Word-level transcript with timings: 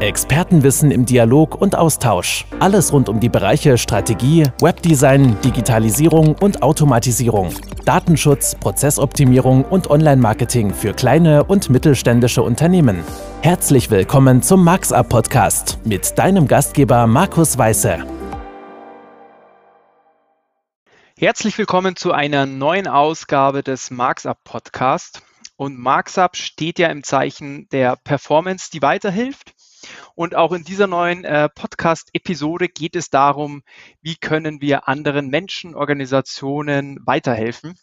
Expertenwissen 0.00 0.90
im 0.90 1.04
Dialog 1.04 1.60
und 1.60 1.76
Austausch. 1.76 2.46
Alles 2.58 2.90
rund 2.90 3.10
um 3.10 3.20
die 3.20 3.28
Bereiche 3.28 3.76
Strategie, 3.76 4.44
Webdesign, 4.62 5.38
Digitalisierung 5.42 6.36
und 6.36 6.62
Automatisierung. 6.62 7.54
Datenschutz, 7.84 8.54
Prozessoptimierung 8.54 9.62
und 9.62 9.90
Online-Marketing 9.90 10.72
für 10.72 10.94
kleine 10.94 11.44
und 11.44 11.68
mittelständische 11.68 12.42
Unternehmen. 12.42 13.04
Herzlich 13.42 13.90
willkommen 13.90 14.42
zum 14.42 14.64
MarxUp 14.64 15.10
Podcast 15.10 15.78
mit 15.84 16.18
deinem 16.18 16.48
Gastgeber 16.48 17.06
Markus 17.06 17.58
Weiße. 17.58 17.98
Herzlich 21.18 21.58
willkommen 21.58 21.94
zu 21.96 22.12
einer 22.12 22.46
neuen 22.46 22.88
Ausgabe 22.88 23.62
des 23.62 23.90
MarxUp 23.90 24.38
Podcast. 24.44 25.20
Und 25.56 25.78
MarxUp 25.78 26.36
steht 26.36 26.78
ja 26.78 26.88
im 26.88 27.04
Zeichen 27.04 27.68
der 27.68 27.96
Performance, 27.96 28.70
die 28.72 28.80
weiterhilft. 28.80 29.52
Und 30.14 30.34
auch 30.34 30.52
in 30.52 30.64
dieser 30.64 30.86
neuen 30.86 31.24
äh, 31.24 31.48
Podcast-Episode 31.48 32.68
geht 32.68 32.96
es 32.96 33.10
darum, 33.10 33.62
wie 34.02 34.16
können 34.16 34.60
wir 34.60 34.88
anderen 34.88 35.28
Menschen, 35.28 35.74
Organisationen 35.74 36.98
weiterhelfen. 37.04 37.74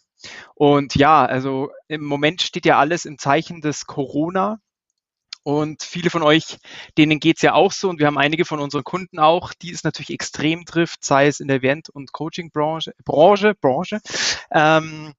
Und 0.54 0.94
ja, 0.96 1.24
also 1.24 1.70
im 1.86 2.04
Moment 2.04 2.42
steht 2.42 2.66
ja 2.66 2.78
alles 2.78 3.04
im 3.04 3.18
Zeichen 3.18 3.60
des 3.60 3.86
Corona. 3.86 4.58
Und 5.44 5.82
viele 5.82 6.10
von 6.10 6.22
euch, 6.22 6.58
denen 6.98 7.20
geht 7.20 7.36
es 7.36 7.42
ja 7.42 7.54
auch 7.54 7.72
so. 7.72 7.88
Und 7.88 7.98
wir 7.98 8.06
haben 8.06 8.18
einige 8.18 8.44
von 8.44 8.60
unseren 8.60 8.84
Kunden 8.84 9.18
auch, 9.18 9.54
die 9.54 9.70
es 9.70 9.82
natürlich 9.82 10.10
extrem 10.10 10.66
trifft, 10.66 11.04
sei 11.04 11.26
es 11.26 11.40
in 11.40 11.48
der 11.48 11.58
Event- 11.58 11.88
und 11.88 12.12
Coaching-Branche, 12.12 12.92
Branche, 13.04 13.54
Branche, 13.54 14.00
ähm, 14.50 15.14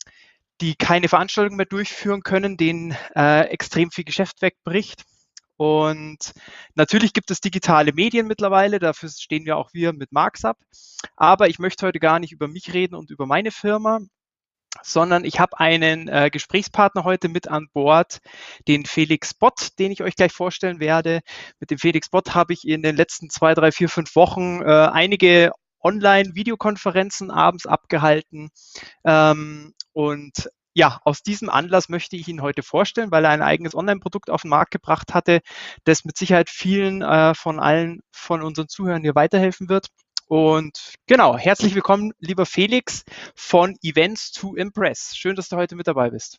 die 0.62 0.76
keine 0.76 1.08
Veranstaltungen 1.08 1.58
mehr 1.58 1.66
durchführen 1.66 2.22
können, 2.22 2.58
denen 2.58 2.96
äh, 3.16 3.46
extrem 3.46 3.90
viel 3.90 4.04
Geschäft 4.04 4.42
wegbricht. 4.42 5.04
Und 5.60 6.32
natürlich 6.76 7.12
gibt 7.12 7.32
es 7.32 7.42
digitale 7.42 7.92
Medien 7.92 8.28
mittlerweile, 8.28 8.80
dafür 8.80 9.10
stehen 9.10 9.44
wir 9.44 9.58
auch 9.58 9.74
wir 9.74 9.92
mit 9.92 10.14
MarxUp. 10.14 10.56
Aber 11.18 11.50
ich 11.50 11.60
möchte 11.60 11.86
heute 11.86 12.00
gar 12.00 12.20
nicht 12.20 12.32
über 12.32 12.48
mich 12.48 12.74
reden 12.74 12.96
und 12.96 13.12
über 13.12 13.26
meine 13.26 13.52
Firma, 13.52 14.00
sondern 14.84 15.26
ich 15.26 15.42
habe 15.42 15.60
einen 15.60 16.08
äh, 16.08 16.30
Gesprächspartner 16.32 17.04
heute 17.04 17.28
mit 17.28 17.50
an 17.50 17.68
Bord, 17.74 18.20
den 18.70 18.86
Felix 18.86 19.34
Bott, 19.34 19.78
den 19.80 19.92
ich 19.92 20.02
euch 20.02 20.16
gleich 20.16 20.32
vorstellen 20.32 20.80
werde. 20.80 21.20
Mit 21.60 21.72
dem 21.72 21.78
Felix 21.78 22.08
Bott 22.08 22.34
habe 22.34 22.54
ich 22.54 22.66
in 22.66 22.82
den 22.82 22.96
letzten 22.96 23.30
zwei, 23.30 23.54
drei, 23.54 23.74
vier, 23.74 23.90
fünf 23.90 24.16
Wochen 24.16 24.62
äh, 24.62 24.66
einige 24.66 25.52
Online-Videokonferenzen 25.84 27.32
abends 27.32 27.66
abgehalten 27.66 28.50
ähm, 29.04 29.74
und 29.92 30.50
ja, 30.80 31.02
aus 31.04 31.24
diesem 31.24 31.50
Anlass 31.50 31.90
möchte 31.90 32.16
ich 32.16 32.30
Ihnen 32.30 32.42
heute 32.42 32.64
vorstellen, 32.64 33.12
weil 33.12 33.26
er 33.26 33.32
ein 33.32 33.42
eigenes 33.42 33.76
Online-Produkt 33.76 34.30
auf 34.30 34.44
den 34.44 34.50
Markt 34.50 34.72
gebracht 34.72 35.14
hatte, 35.14 35.42
das 35.84 36.06
mit 36.06 36.18
Sicherheit 36.18 36.50
vielen 36.50 37.02
äh, 37.02 37.36
von 37.36 37.60
allen 37.60 38.00
von 38.12 38.42
unseren 38.42 38.70
Zuhörern 38.70 39.02
hier 39.02 39.14
weiterhelfen 39.14 39.68
wird. 39.68 39.88
Und 40.28 40.94
genau, 41.06 41.38
herzlich 41.38 41.76
willkommen, 41.76 42.14
lieber 42.20 42.46
Felix 42.46 43.04
von 43.36 43.76
Events 43.82 44.32
to 44.32 44.56
Impress. 44.56 45.18
Schön, 45.18 45.36
dass 45.36 45.50
du 45.50 45.58
heute 45.58 45.76
mit 45.76 45.86
dabei 45.86 46.12
bist. 46.12 46.38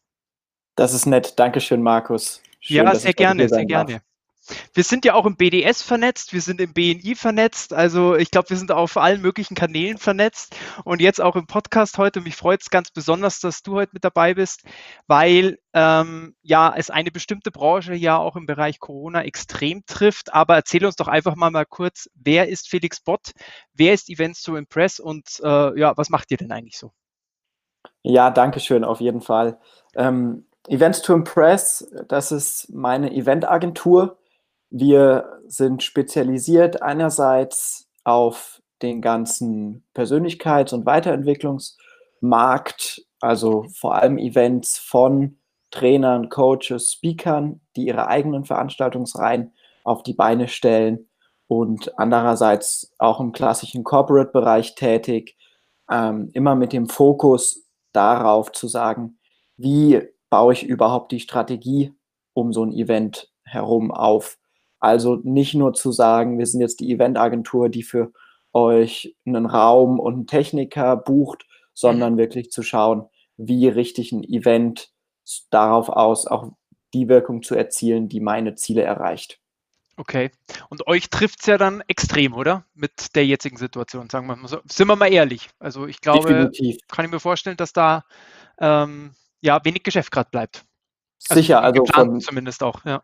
Das 0.74 0.94
ist 0.94 1.04
nett. 1.04 1.38
Dankeschön, 1.38 1.82
Markus. 1.82 2.40
Schön, 2.60 2.76
ja, 2.76 2.94
sehr 2.94 3.12
gerne, 3.12 3.46
sehr 3.46 3.66
gerne. 3.66 3.92
Darf. 3.92 4.02
Wir 4.74 4.84
sind 4.84 5.04
ja 5.04 5.14
auch 5.14 5.26
im 5.26 5.36
BDS 5.36 5.82
vernetzt, 5.82 6.32
wir 6.32 6.40
sind 6.40 6.60
im 6.60 6.72
BNI 6.72 7.14
vernetzt, 7.14 7.72
also 7.72 8.16
ich 8.16 8.30
glaube, 8.30 8.50
wir 8.50 8.56
sind 8.56 8.72
auf 8.72 8.96
allen 8.96 9.20
möglichen 9.20 9.54
Kanälen 9.54 9.98
vernetzt 9.98 10.56
und 10.84 11.00
jetzt 11.00 11.20
auch 11.20 11.36
im 11.36 11.46
Podcast 11.46 11.98
heute. 11.98 12.20
Mich 12.20 12.36
freut 12.36 12.62
es 12.62 12.70
ganz 12.70 12.90
besonders, 12.90 13.40
dass 13.40 13.62
du 13.62 13.74
heute 13.74 13.92
mit 13.92 14.04
dabei 14.04 14.34
bist, 14.34 14.62
weil 15.06 15.58
ähm, 15.72 16.34
ja 16.42 16.72
es 16.76 16.90
eine 16.90 17.10
bestimmte 17.10 17.50
Branche 17.50 17.94
ja 17.94 18.16
auch 18.18 18.36
im 18.36 18.46
Bereich 18.46 18.80
Corona 18.80 19.22
extrem 19.22 19.84
trifft. 19.86 20.34
Aber 20.34 20.54
erzähl 20.54 20.84
uns 20.84 20.96
doch 20.96 21.08
einfach 21.08 21.36
mal, 21.36 21.50
mal 21.50 21.66
kurz, 21.66 22.08
wer 22.14 22.48
ist 22.48 22.68
Felix 22.68 23.00
Bott, 23.00 23.32
wer 23.74 23.94
ist 23.94 24.08
Events 24.08 24.42
to 24.42 24.56
Impress 24.56 25.00
und 25.00 25.40
äh, 25.42 25.78
ja, 25.78 25.96
was 25.96 26.10
macht 26.10 26.30
ihr 26.30 26.36
denn 26.36 26.52
eigentlich 26.52 26.78
so? 26.78 26.92
Ja, 28.02 28.30
danke 28.30 28.60
schön, 28.60 28.84
auf 28.84 29.00
jeden 29.00 29.20
Fall. 29.20 29.58
Ähm, 29.94 30.46
Events 30.68 31.02
to 31.02 31.14
Impress, 31.14 31.90
das 32.08 32.32
ist 32.32 32.72
meine 32.72 33.12
Eventagentur 33.12 34.19
wir 34.70 35.40
sind 35.46 35.82
spezialisiert 35.82 36.80
einerseits 36.82 37.88
auf 38.04 38.62
den 38.82 39.00
ganzen 39.02 39.84
Persönlichkeits- 39.94 40.72
und 40.72 40.86
Weiterentwicklungsmarkt, 40.86 43.04
also 43.20 43.66
vor 43.74 43.96
allem 43.96 44.16
Events 44.16 44.78
von 44.78 45.36
Trainern, 45.70 46.30
Coaches, 46.30 46.92
Speakern, 46.92 47.60
die 47.76 47.86
ihre 47.86 48.08
eigenen 48.08 48.44
Veranstaltungsreihen 48.44 49.52
auf 49.84 50.02
die 50.02 50.14
Beine 50.14 50.48
stellen 50.48 51.08
und 51.46 51.96
andererseits 51.98 52.92
auch 52.98 53.20
im 53.20 53.32
klassischen 53.32 53.84
Corporate-Bereich 53.84 54.74
tätig, 54.76 55.36
ähm, 55.90 56.30
immer 56.32 56.54
mit 56.54 56.72
dem 56.72 56.88
Fokus 56.88 57.66
darauf 57.92 58.52
zu 58.52 58.68
sagen, 58.68 59.18
wie 59.56 60.00
baue 60.30 60.52
ich 60.52 60.64
überhaupt 60.64 61.12
die 61.12 61.20
Strategie 61.20 61.92
um 62.32 62.52
so 62.52 62.64
ein 62.64 62.72
Event 62.72 63.30
herum 63.42 63.90
auf 63.90 64.38
also 64.80 65.20
nicht 65.22 65.54
nur 65.54 65.74
zu 65.74 65.92
sagen, 65.92 66.38
wir 66.38 66.46
sind 66.46 66.60
jetzt 66.60 66.80
die 66.80 66.90
Eventagentur, 66.90 67.68
die 67.68 67.82
für 67.82 68.12
euch 68.52 69.14
einen 69.26 69.46
Raum 69.46 70.00
und 70.00 70.14
einen 70.14 70.26
Techniker 70.26 70.96
bucht, 70.96 71.46
sondern 71.74 72.14
mhm. 72.14 72.18
wirklich 72.18 72.50
zu 72.50 72.62
schauen, 72.62 73.06
wie 73.36 73.68
richte 73.68 74.00
ich 74.00 74.12
ein 74.12 74.24
Event 74.24 74.90
darauf 75.50 75.88
aus, 75.88 76.26
auch 76.26 76.48
die 76.92 77.08
Wirkung 77.08 77.42
zu 77.42 77.54
erzielen, 77.54 78.08
die 78.08 78.20
meine 78.20 78.54
Ziele 78.56 78.82
erreicht. 78.82 79.38
Okay. 79.96 80.30
Und 80.70 80.86
euch 80.86 81.10
trifft 81.10 81.40
es 81.40 81.46
ja 81.46 81.58
dann 81.58 81.82
extrem, 81.86 82.32
oder? 82.32 82.64
Mit 82.74 83.14
der 83.14 83.26
jetzigen 83.26 83.58
Situation, 83.58 84.08
sagen 84.08 84.26
wir 84.26 84.34
mal 84.34 84.48
so. 84.48 84.60
Sind 84.64 84.88
wir 84.88 84.96
mal 84.96 85.12
ehrlich. 85.12 85.50
Also 85.58 85.86
ich 85.86 86.00
glaube, 86.00 86.28
Definitiv. 86.28 86.78
kann 86.88 87.04
ich 87.04 87.10
mir 87.10 87.20
vorstellen, 87.20 87.58
dass 87.58 87.74
da 87.74 88.04
ähm, 88.58 89.12
ja 89.42 89.62
wenig 89.62 89.82
Geschäft 89.82 90.10
gerade 90.10 90.30
bleibt. 90.30 90.64
Also 91.28 91.40
Sicher, 91.40 91.62
also 91.62 91.84
von, 91.84 92.20
zumindest 92.20 92.62
auch, 92.62 92.84
ja. 92.84 93.02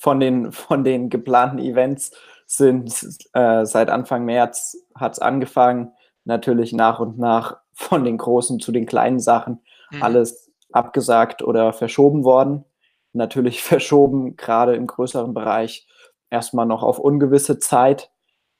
Von 0.00 0.20
den, 0.20 0.52
von 0.52 0.84
den 0.84 1.10
geplanten 1.10 1.58
Events 1.58 2.12
sind 2.46 2.90
äh, 3.34 3.66
seit 3.66 3.90
Anfang 3.90 4.24
März 4.24 4.76
hat 4.94 5.12
es 5.12 5.18
angefangen, 5.18 5.92
natürlich 6.24 6.72
nach 6.72 6.98
und 6.98 7.18
nach 7.18 7.58
von 7.74 8.04
den 8.04 8.16
großen 8.16 8.58
zu 8.58 8.72
den 8.72 8.86
kleinen 8.86 9.20
Sachen 9.20 9.60
mhm. 9.90 10.02
alles 10.02 10.50
abgesagt 10.72 11.42
oder 11.42 11.72
verschoben 11.72 12.24
worden. 12.24 12.64
Natürlich 13.12 13.62
verschoben, 13.64 14.36
gerade 14.36 14.74
im 14.74 14.86
größeren 14.86 15.34
Bereich, 15.34 15.86
erstmal 16.30 16.66
noch 16.66 16.82
auf 16.82 16.98
ungewisse 16.98 17.58
Zeit. 17.58 18.10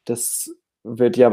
Das 0.05 0.51
wird 0.85 1.17
ja 1.17 1.31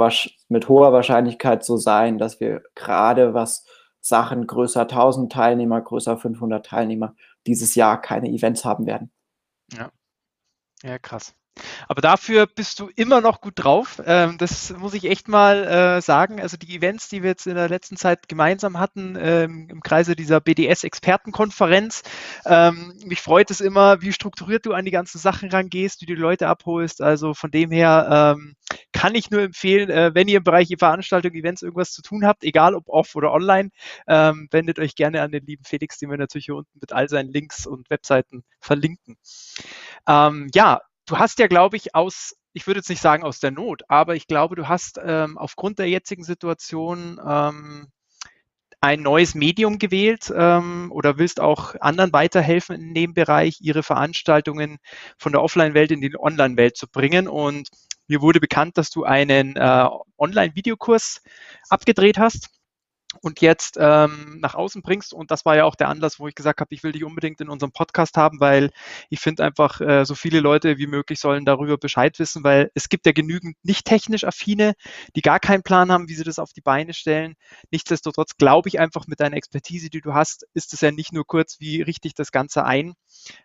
mit 0.48 0.70
hoher 0.70 0.94
Wahrscheinlichkeit 0.94 1.64
so 1.64 1.78
sein, 1.78 2.18
dass 2.18 2.40
wir 2.40 2.64
gerade 2.74 3.34
was 3.34 3.66
Sachen 4.02 4.46
größer 4.48 4.82
1000 4.82 5.32
Teilnehmer, 5.32 5.82
größer 5.82 6.18
500 6.18 6.66
Teilnehmer 6.66 7.16
dieses 7.48 7.76
Jahr 7.76 8.02
keine 8.02 8.30
Events 8.30 8.66
haben 8.66 8.86
werden. 8.86 9.12
Ja, 9.74 9.92
ja 10.84 11.00
krass. 11.00 11.36
Aber 11.88 12.02
dafür 12.02 12.48
bist 12.48 12.80
du 12.80 12.90
immer 12.96 13.22
noch 13.22 13.42
gut 13.42 13.54
drauf. 13.56 14.02
Ähm, 14.06 14.38
das 14.38 14.74
muss 14.78 14.94
ich 14.94 15.06
echt 15.06 15.28
mal 15.28 15.64
äh, 15.64 16.02
sagen. 16.02 16.42
Also 16.42 16.58
die 16.58 16.76
Events, 16.76 17.10
die 17.10 17.24
wir 17.24 17.30
jetzt 17.32 17.48
in 17.48 17.56
der 17.56 17.70
letzten 17.70 17.98
Zeit 17.98 18.28
gemeinsam 18.28 18.80
hatten 18.80 19.18
ähm, 19.20 19.68
im 19.70 19.82
Kreise 19.82 20.16
dieser 20.16 20.42
BDS-Expertenkonferenz, 20.42 22.04
ähm, 22.46 22.94
mich 23.06 23.22
freut 23.22 23.52
es 23.52 23.62
immer, 23.62 24.02
wie 24.02 24.14
strukturiert 24.14 24.66
du 24.66 24.74
an 24.74 24.86
die 24.86 24.92
ganzen 24.92 25.20
Sachen 25.20 25.50
rangehst, 25.50 26.02
wie 26.02 26.06
du 26.06 26.16
die 26.16 26.22
Leute 26.22 26.48
abholst. 26.48 27.02
Also 27.02 27.34
von 27.34 27.52
dem 27.52 27.72
her 27.72 28.36
ähm, 28.38 28.56
kann 28.92 29.16
ich 29.16 29.30
nur 29.32 29.42
empfehlen, 29.42 29.90
äh, 29.90 30.12
wenn 30.14 30.28
ihr 30.28 30.38
im 30.38 30.44
Bereich 30.44 30.74
Veranstaltung, 30.78 31.34
Events 31.34 31.62
irgendwas 31.62 31.92
zu 31.92 32.02
tun 32.02 32.26
habt, 32.26 32.44
egal 32.44 32.76
ob 32.76 32.90
off 32.90 33.16
oder 33.16 33.32
online, 33.32 33.70
ähm, 34.08 34.48
wendet 34.52 34.80
euch 34.80 34.96
gerne 34.96 35.22
an 35.22 35.32
den 35.32 35.46
lieben 35.46 35.64
Felix, 35.64 35.98
den 36.00 36.10
wir 36.10 36.18
natürlich 36.18 36.46
hier 36.46 36.56
unten 36.56 36.80
mit 36.80 36.92
all 36.92 37.08
seinen 37.08 37.32
Links 37.32 37.66
und 37.66 37.90
Webseiten 37.90 38.44
verlinken. 38.60 39.18
Ähm, 40.08 40.50
ja, 40.54 40.82
du 41.06 41.18
hast 41.18 41.40
ja, 41.40 41.48
glaube 41.48 41.78
ich, 41.78 41.96
aus, 41.96 42.36
ich 42.54 42.68
würde 42.68 42.80
jetzt 42.80 42.90
nicht 42.90 43.02
sagen 43.02 43.24
aus 43.24 43.40
der 43.40 43.52
Not, 43.52 43.84
aber 43.88 44.16
ich 44.16 44.28
glaube, 44.28 44.56
du 44.56 44.68
hast 44.68 45.00
ähm, 45.04 45.38
aufgrund 45.38 45.80
der 45.80 45.90
jetzigen 45.90 46.24
Situation 46.24 47.20
ähm, 47.26 47.88
ein 48.82 49.02
neues 49.02 49.34
Medium 49.34 49.80
gewählt 49.80 50.32
ähm, 50.36 50.92
oder 50.92 51.18
willst 51.18 51.40
auch 51.40 51.76
anderen 51.80 52.14
weiterhelfen 52.14 52.76
in 52.76 52.94
dem 52.94 53.14
Bereich, 53.14 53.58
ihre 53.62 53.84
Veranstaltungen 53.84 54.78
von 55.18 55.32
der 55.32 55.42
Offline-Welt 55.42 55.92
in 55.92 56.02
die 56.02 56.16
Online-Welt 56.18 56.78
zu 56.78 56.88
bringen. 56.88 57.28
Und 57.28 57.70
mir 58.08 58.22
wurde 58.22 58.40
bekannt, 58.40 58.78
dass 58.78 58.92
du 58.92 59.04
einen 59.04 59.56
äh, 59.56 59.90
Online-Videokurs 60.18 61.24
abgedreht 61.70 62.20
hast 62.20 62.55
und 63.22 63.42
jetzt 63.42 63.78
ähm, 63.80 64.38
nach 64.40 64.56
außen 64.56 64.82
bringst. 64.82 65.14
Und 65.14 65.32
das 65.32 65.46
war 65.46 65.56
ja 65.56 65.66
auch 65.66 65.76
der 65.76 65.90
Anlass, 65.90 66.20
wo 66.20 66.28
ich 66.28 66.36
gesagt 66.36 66.62
habe, 66.62 66.74
ich 66.74 66.84
will 66.84 66.92
dich 66.92 67.04
unbedingt 67.04 67.42
in 67.42 67.50
unserem 67.50 67.72
Podcast 67.72 68.18
haben, 68.18 68.40
weil 68.40 68.72
ich 69.10 69.20
finde 69.20 69.44
einfach, 69.44 69.82
äh, 69.82 70.06
so 70.06 70.16
viele 70.16 70.40
Leute 70.40 70.78
wie 70.78 70.88
möglich 70.88 71.20
sollen 71.20 71.46
darüber 71.46 71.78
Bescheid 71.78 72.18
wissen, 72.20 72.44
weil 72.44 72.72
es 72.74 72.90
gibt 72.90 73.06
ja 73.06 73.12
genügend 73.12 73.58
nicht 73.64 73.86
technisch 73.86 74.24
affine, 74.24 74.74
die 75.16 75.22
gar 75.22 75.40
keinen 75.40 75.64
Plan 75.64 75.92
haben, 75.92 76.10
wie 76.10 76.16
sie 76.16 76.24
das 76.24 76.40
auf 76.40 76.54
die 76.54 76.62
Beine 76.62 76.94
stellen. 76.94 77.36
Nichtsdestotrotz 77.72 78.38
glaube 78.38 78.70
ich 78.70 78.80
einfach 78.80 79.08
mit 79.08 79.20
deiner 79.20 79.38
Expertise, 79.38 79.90
die 79.90 80.02
du 80.02 80.14
hast, 80.14 80.46
ist 80.54 80.74
es 80.74 80.82
ja 80.82 80.92
nicht 80.92 81.14
nur 81.14 81.26
kurz, 81.26 81.60
wie 81.60 81.82
richte 81.82 82.08
ich 82.08 82.14
das 82.14 82.32
Ganze 82.32 82.66
ein. 82.66 82.94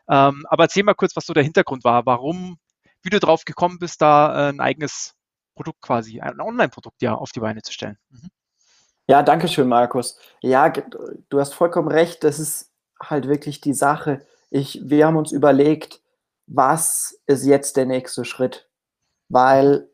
Ähm, 0.09 0.47
aber 0.49 0.65
erzähl 0.65 0.85
mal 0.85 0.95
kurz, 0.95 1.17
was 1.17 1.27
so 1.27 1.33
der 1.33 1.45
Hintergrund 1.45 1.85
war. 1.85 2.07
Warum 2.07 2.59
wie 3.03 3.11
du 3.11 3.21
drauf 3.21 3.45
gekommen 3.45 3.79
bist, 3.79 4.03
da 4.03 4.49
äh, 4.49 4.53
ein 4.53 4.61
eigenes 4.61 5.15
Produkt 5.55 5.83
quasi, 5.83 6.21
ein 6.21 6.41
Online-Produkt 6.41 7.03
ja 7.03 7.15
auf 7.15 7.33
die 7.33 7.41
Beine 7.41 7.63
zu 7.63 7.73
stellen. 7.73 7.99
Mhm. 8.11 8.31
Ja, 9.11 9.25
danke 9.25 9.49
schön, 9.49 9.67
Markus. 9.67 10.17
Ja, 10.41 10.69
du 10.69 11.41
hast 11.41 11.53
vollkommen 11.53 11.89
recht. 11.89 12.23
Das 12.23 12.39
ist 12.39 12.71
halt 13.03 13.27
wirklich 13.27 13.61
die 13.61 13.75
Sache. 13.75 14.25
Ich, 14.51 14.83
wir 14.85 15.05
haben 15.05 15.17
uns 15.17 15.33
überlegt, 15.33 16.01
was 16.47 17.21
ist 17.27 17.45
jetzt 17.45 17.77
der 17.77 17.87
nächste 17.87 18.25
Schritt? 18.25 18.69
Weil 19.29 19.89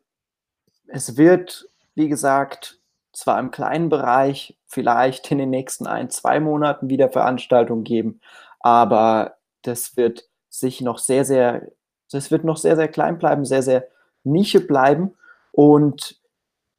es 0.88 1.16
wird, 1.16 1.70
wie 1.94 2.10
gesagt, 2.10 2.78
zwar 3.14 3.40
im 3.40 3.50
kleinen 3.50 3.88
Bereich 3.88 4.58
vielleicht 4.66 5.30
in 5.30 5.38
den 5.38 5.48
nächsten 5.48 5.86
ein, 5.86 6.10
zwei 6.10 6.38
Monaten 6.38 6.90
wieder 6.90 7.08
Veranstaltungen 7.08 7.84
geben, 7.84 8.20
aber 8.60 9.38
das 9.62 9.96
wird 9.96 10.28
sich 10.50 10.82
noch 10.82 10.98
sehr, 10.98 11.24
sehr, 11.24 11.72
das 12.10 12.30
wird 12.30 12.44
noch 12.44 12.58
sehr, 12.58 12.76
sehr 12.76 12.88
klein 12.88 13.16
bleiben, 13.16 13.46
sehr, 13.46 13.62
sehr 13.62 13.88
Nische 14.24 14.60
bleiben 14.60 15.16
und 15.52 16.20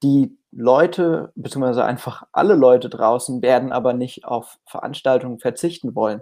die 0.04 0.38
Leute, 0.59 1.31
beziehungsweise 1.36 1.86
einfach 1.86 2.24
alle 2.31 2.56
Leute 2.56 2.89
draußen 2.89 3.44
werden 3.44 3.71
aber 3.71 3.94
nicht 3.94 4.25
auf 4.25 4.57
Veranstaltungen 4.65 5.38
verzichten 5.38 5.94
wollen. 5.94 6.21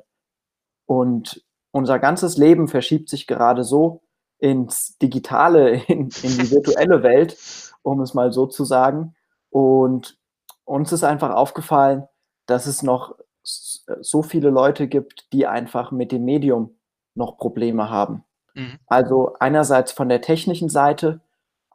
Und 0.85 1.45
unser 1.71 1.99
ganzes 1.99 2.37
Leben 2.37 2.67
verschiebt 2.67 3.09
sich 3.09 3.27
gerade 3.27 3.63
so 3.63 4.01
ins 4.37 4.97
Digitale, 4.97 5.75
in, 5.87 6.09
in 6.21 6.37
die 6.37 6.51
virtuelle 6.51 7.01
Welt, 7.01 7.37
um 7.81 8.01
es 8.01 8.13
mal 8.13 8.33
so 8.33 8.45
zu 8.45 8.65
sagen. 8.65 9.15
Und 9.49 10.17
uns 10.65 10.91
ist 10.91 11.05
einfach 11.05 11.29
aufgefallen, 11.29 12.05
dass 12.45 12.67
es 12.67 12.83
noch 12.83 13.15
so 13.41 14.21
viele 14.21 14.49
Leute 14.49 14.89
gibt, 14.89 15.31
die 15.31 15.47
einfach 15.47 15.91
mit 15.91 16.11
dem 16.11 16.25
Medium 16.25 16.75
noch 17.13 17.37
Probleme 17.37 17.89
haben. 17.89 18.25
Mhm. 18.53 18.79
Also 18.87 19.35
einerseits 19.39 19.93
von 19.93 20.09
der 20.09 20.21
technischen 20.21 20.67
Seite, 20.67 21.21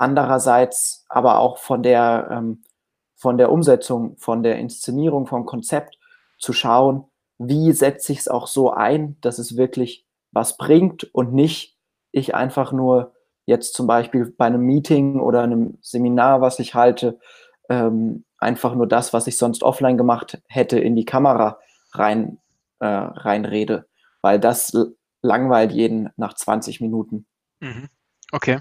andererseits 0.01 1.05
aber 1.09 1.39
auch 1.39 1.59
von 1.59 1.83
der, 1.83 2.29
ähm, 2.31 2.65
von 3.17 3.37
der 3.37 3.53
Umsetzung, 3.53 4.17
von 4.17 4.43
der 4.43 4.59
Inszenierung, 4.59 5.27
vom 5.27 5.45
Konzept 5.45 5.99
zu 6.39 6.53
schauen, 6.53 7.05
wie 7.39 7.73
setze 7.73 8.13
ich 8.13 8.21
es 8.21 8.29
auch 8.29 8.47
so 8.47 8.73
ein, 8.73 9.19
dass 9.21 9.39
es 9.39 9.57
wirklich 9.57 10.07
was 10.33 10.57
bringt 10.57 11.05
und 11.15 11.35
nicht 11.35 11.77
ich 12.13 12.35
einfach 12.35 12.73
nur 12.73 13.13
jetzt 13.45 13.75
zum 13.75 13.87
Beispiel 13.87 14.27
bei 14.37 14.47
einem 14.47 14.63
Meeting 14.63 15.21
oder 15.21 15.43
einem 15.43 15.77
Seminar, 15.83 16.41
was 16.41 16.59
ich 16.59 16.75
halte, 16.75 17.19
ähm, 17.69 18.25
einfach 18.39 18.75
nur 18.75 18.87
das, 18.87 19.13
was 19.13 19.27
ich 19.27 19.37
sonst 19.37 19.63
offline 19.63 19.99
gemacht 19.99 20.41
hätte, 20.49 20.79
in 20.79 20.97
die 20.97 21.05
Kamera 21.05 21.59
rein, 21.93 22.39
äh, 22.79 22.87
reinrede, 22.87 23.87
weil 24.23 24.41
das 24.41 24.77
langweilt 25.21 25.73
jeden 25.73 26.09
nach 26.17 26.35
20 26.35 26.81
Minuten. 26.81 27.27
Mhm. 27.61 27.89
Okay. 28.33 28.61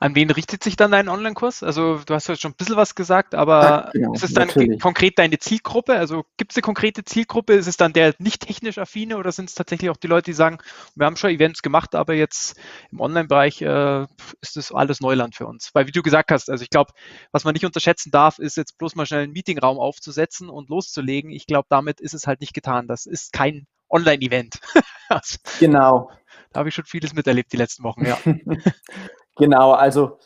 An 0.00 0.14
wen 0.14 0.30
richtet 0.30 0.62
sich 0.62 0.76
dann 0.76 0.90
dein 0.90 1.08
Online-Kurs? 1.08 1.62
Also 1.62 1.98
du 2.04 2.14
hast 2.14 2.28
ja 2.28 2.36
schon 2.36 2.52
ein 2.52 2.56
bisschen 2.56 2.76
was 2.76 2.94
gesagt, 2.94 3.34
aber 3.34 3.62
ja, 3.62 3.90
genau, 3.92 4.12
ist 4.12 4.22
es 4.22 4.34
dann 4.34 4.48
natürlich. 4.48 4.78
konkret 4.80 5.18
deine 5.18 5.38
Zielgruppe? 5.38 5.94
Also 5.94 6.24
gibt 6.36 6.52
es 6.52 6.56
eine 6.56 6.62
konkrete 6.62 7.04
Zielgruppe? 7.04 7.54
Ist 7.54 7.66
es 7.66 7.78
dann 7.78 7.94
der 7.94 8.14
nicht 8.18 8.42
technisch 8.42 8.76
affine 8.76 9.16
oder 9.16 9.32
sind 9.32 9.48
es 9.48 9.54
tatsächlich 9.54 9.88
auch 9.88 9.96
die 9.96 10.08
Leute, 10.08 10.26
die 10.26 10.34
sagen, 10.34 10.58
wir 10.94 11.06
haben 11.06 11.16
schon 11.16 11.30
Events 11.30 11.62
gemacht, 11.62 11.94
aber 11.94 12.12
jetzt 12.12 12.54
im 12.90 13.00
Online-Bereich 13.00 13.62
äh, 13.62 14.02
ist 14.42 14.56
das 14.56 14.72
alles 14.72 15.00
Neuland 15.00 15.34
für 15.34 15.46
uns? 15.46 15.70
Weil 15.72 15.86
wie 15.86 15.92
du 15.92 16.02
gesagt 16.02 16.30
hast, 16.32 16.50
also 16.50 16.62
ich 16.62 16.70
glaube, 16.70 16.92
was 17.30 17.44
man 17.44 17.54
nicht 17.54 17.64
unterschätzen 17.64 18.10
darf, 18.10 18.38
ist 18.38 18.58
jetzt 18.58 18.76
bloß 18.76 18.94
mal 18.94 19.06
schnell 19.06 19.22
einen 19.22 19.32
Meetingraum 19.32 19.78
aufzusetzen 19.78 20.50
und 20.50 20.68
loszulegen. 20.68 21.30
Ich 21.30 21.46
glaube, 21.46 21.68
damit 21.70 21.98
ist 21.98 22.12
es 22.12 22.26
halt 22.26 22.42
nicht 22.42 22.52
getan. 22.52 22.88
Das 22.88 23.06
ist 23.06 23.32
kein 23.32 23.66
Online-Event. 23.88 24.60
also, 25.08 25.38
genau. 25.60 26.10
Da 26.52 26.60
habe 26.60 26.68
ich 26.68 26.74
schon 26.74 26.84
vieles 26.84 27.14
miterlebt 27.14 27.52
die 27.52 27.56
letzten 27.56 27.84
Wochen, 27.84 28.04
ja. 28.04 28.18
Genau, 29.36 29.72
also 29.72 30.18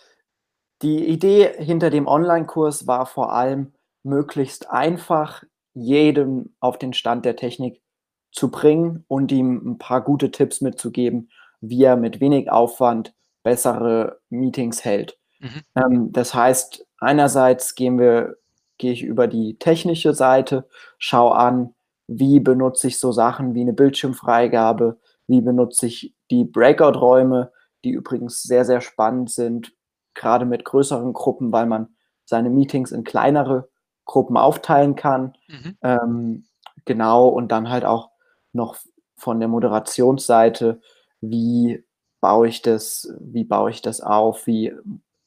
die 0.83 1.07
Idee 1.07 1.53
hinter 1.59 1.91
dem 1.91 2.07
Online-Kurs 2.07 2.87
war 2.87 3.07
vor 3.07 3.33
allem, 3.33 3.73
möglichst 4.03 4.71
einfach 4.71 5.43
jedem 5.75 6.55
auf 6.61 6.79
den 6.79 6.93
Stand 6.93 7.25
der 7.25 7.37
Technik 7.37 7.83
zu 8.31 8.51
bringen 8.51 9.05
und 9.09 9.33
ihm 9.33 9.57
ein 9.65 9.79
paar 9.79 10.03
gute 10.03 10.31
Tipps 10.31 10.61
mitzugeben, 10.61 11.31
wie 11.61 11.83
er 11.85 11.97
mit 11.97 12.21
wenig 12.21 12.51
Aufwand 12.51 13.15
bessere 13.43 14.21
Meetings 14.31 14.85
hält. 14.85 15.19
Mhm. 15.41 15.63
Ähm, 15.75 16.13
das 16.13 16.35
heißt, 16.35 16.87
einerseits 16.99 17.75
gehen 17.75 17.99
wir, 17.99 18.37
gehe 18.79 18.93
ich 18.93 19.03
über 19.03 19.27
die 19.27 19.59
technische 19.59 20.15
Seite, 20.15 20.69
schaue 20.99 21.35
an, 21.35 21.75
wie 22.07 22.41
benutze 22.41 22.89
ich 22.89 22.99
so 22.99 23.13
Sachen 23.13 23.55
wie 23.55 23.63
eine 23.63 23.73
Bildschirmfreigabe, 23.73 24.99
wie 25.27 25.41
benutze 25.41 25.87
ich 25.87 26.15
die 26.31 26.45
Breakout-Räume, 26.45 27.53
die 27.87 27.93
übrigens 27.93 28.43
sehr, 28.43 28.65
sehr 28.65 28.81
spannend 28.81 29.31
sind, 29.31 29.73
gerade 30.15 30.45
mit 30.45 30.65
größeren 30.65 31.13
Gruppen, 31.13 31.53
weil 31.53 31.67
man 31.67 31.95
seine 32.25 32.51
Meetings 32.51 32.91
in 32.91 33.05
kleinere 33.05 33.69
Gruppen 34.05 34.37
aufteilen 34.37 34.97
kann. 34.97 35.37
Mhm. 35.47 35.79
Ähm, 35.83 36.47
genau, 36.85 37.29
und 37.29 37.53
dann 37.53 37.71
halt 37.71 37.85
auch 37.85 38.11
noch 38.53 38.77
von 39.17 39.39
der 39.39 39.49
Moderationsseite, 39.49 40.81
wie 41.21 41.85
baue 42.21 42.49
ich 42.49 42.61
das, 42.61 43.15
wie 43.21 43.45
baue 43.45 43.71
ich 43.71 43.83
das 43.83 44.01
auf, 44.01 44.49
wie 44.49 44.75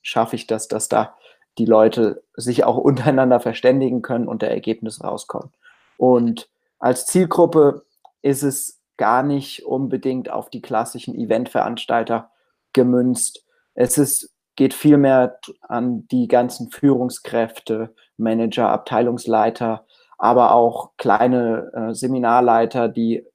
schaffe 0.02 0.36
ich 0.36 0.46
das, 0.46 0.68
dass 0.68 0.90
da 0.90 1.16
die 1.58 1.66
Leute 1.66 2.24
sich 2.36 2.66
auch 2.66 2.76
untereinander 2.90 3.40
verständigen 3.40 4.02
können 4.02 4.28
und 4.28 4.42
der 4.42 4.52
Ergebnis 4.52 5.02
rauskommt. 5.02 5.56
Und 5.98 6.50
als 6.78 7.06
Zielgruppe 7.06 7.86
ist 8.22 8.44
es 8.44 8.82
gar 8.98 9.24
nicht 9.24 9.66
unbedingt 9.66 10.30
auf 10.30 10.50
die 10.50 10.62
klassischen 10.62 11.16
Eventveranstalter 11.16 12.32
gemünzt. 12.74 13.46
Es 13.74 13.98
ist, 13.98 14.34
geht 14.56 14.74
vielmehr 14.74 15.40
an 15.62 16.08
die 16.08 16.28
ganzen 16.28 16.70
Führungskräfte, 16.70 17.94
Manager, 18.18 18.70
Abteilungsleiter, 18.70 19.86
aber 20.18 20.54
auch 20.54 20.92
kleine 20.98 21.72
äh, 21.74 21.94
Seminarleiter, 21.94 22.90
die 22.90 23.26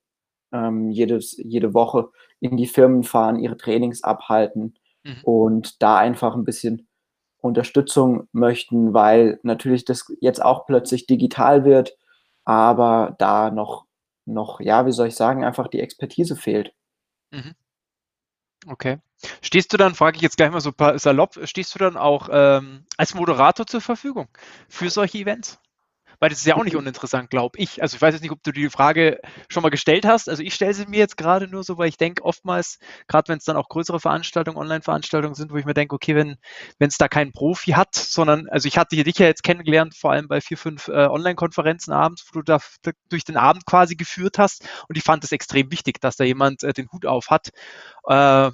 ähm, 0.52 0.90
jedes, 0.90 1.36
jede 1.38 1.72
Woche 1.74 2.10
in 2.40 2.56
die 2.56 2.66
Firmen 2.66 3.02
fahren, 3.04 3.38
ihre 3.38 3.56
Trainings 3.56 4.04
abhalten 4.04 4.74
mhm. 5.02 5.20
und 5.22 5.82
da 5.82 5.96
einfach 5.96 6.34
ein 6.34 6.44
bisschen 6.44 6.86
Unterstützung 7.38 8.28
möchten, 8.32 8.94
weil 8.94 9.38
natürlich 9.42 9.84
das 9.84 10.10
jetzt 10.20 10.42
auch 10.42 10.66
plötzlich 10.66 11.06
digital 11.06 11.64
wird, 11.64 11.96
aber 12.44 13.16
da 13.18 13.50
noch, 13.50 13.84
noch, 14.24 14.60
ja, 14.60 14.86
wie 14.86 14.92
soll 14.92 15.08
ich 15.08 15.16
sagen, 15.16 15.44
einfach 15.44 15.68
die 15.68 15.80
Expertise 15.80 16.36
fehlt. 16.36 16.72
Mhm. 17.30 17.54
Okay. 18.66 18.98
Stehst 19.40 19.72
du 19.72 19.76
dann, 19.76 19.94
frage 19.94 20.16
ich 20.16 20.22
jetzt 20.22 20.36
gleich 20.36 20.50
mal 20.50 20.60
so 20.60 20.72
salopp, 20.96 21.38
stehst 21.44 21.74
du 21.74 21.78
dann 21.78 21.96
auch 21.96 22.28
ähm, 22.30 22.84
als 22.96 23.14
Moderator 23.14 23.66
zur 23.66 23.80
Verfügung 23.80 24.28
für 24.68 24.90
solche 24.90 25.18
Events? 25.18 25.58
Weil 26.20 26.30
das 26.30 26.38
ist 26.38 26.46
ja 26.46 26.56
auch 26.56 26.64
nicht 26.64 26.76
uninteressant, 26.76 27.30
glaube 27.30 27.58
ich. 27.58 27.82
Also 27.82 27.96
ich 27.96 28.02
weiß 28.02 28.14
jetzt 28.14 28.22
nicht, 28.22 28.32
ob 28.32 28.42
du 28.42 28.52
die 28.52 28.70
Frage 28.70 29.20
schon 29.48 29.62
mal 29.62 29.70
gestellt 29.70 30.04
hast. 30.04 30.28
Also 30.28 30.42
ich 30.42 30.54
stelle 30.54 30.74
sie 30.74 30.86
mir 30.86 30.98
jetzt 30.98 31.16
gerade 31.16 31.48
nur 31.48 31.64
so, 31.64 31.78
weil 31.78 31.88
ich 31.88 31.96
denke, 31.96 32.24
oftmals, 32.24 32.78
gerade 33.08 33.28
wenn 33.28 33.38
es 33.38 33.44
dann 33.44 33.56
auch 33.56 33.68
größere 33.68 34.00
Veranstaltungen, 34.00 34.56
Online-Veranstaltungen 34.56 35.34
sind, 35.34 35.52
wo 35.52 35.56
ich 35.56 35.64
mir 35.64 35.74
denke, 35.74 35.94
okay, 35.94 36.14
wenn 36.14 36.38
es 36.78 36.96
da 36.98 37.08
keinen 37.08 37.32
Profi 37.32 37.72
hat, 37.72 37.94
sondern, 37.94 38.48
also 38.48 38.68
ich 38.68 38.78
hatte 38.78 38.96
dich 38.96 39.18
ja 39.18 39.26
jetzt 39.26 39.42
kennengelernt, 39.42 39.94
vor 39.96 40.12
allem 40.12 40.28
bei 40.28 40.40
vier, 40.40 40.58
fünf 40.58 40.88
äh, 40.88 41.06
Online-Konferenzen 41.06 41.92
abends, 41.92 42.26
wo 42.32 42.40
du 42.40 42.44
da 42.44 42.58
durch 43.08 43.24
den 43.24 43.36
Abend 43.36 43.66
quasi 43.66 43.96
geführt 43.96 44.38
hast. 44.38 44.66
Und 44.88 44.96
ich 44.96 45.04
fand 45.04 45.24
es 45.24 45.32
extrem 45.32 45.70
wichtig, 45.70 46.00
dass 46.00 46.16
da 46.16 46.24
jemand 46.24 46.62
äh, 46.62 46.72
den 46.72 46.90
Hut 46.92 47.06
auf 47.06 47.30
hat. 47.30 47.50
Äh, 48.08 48.50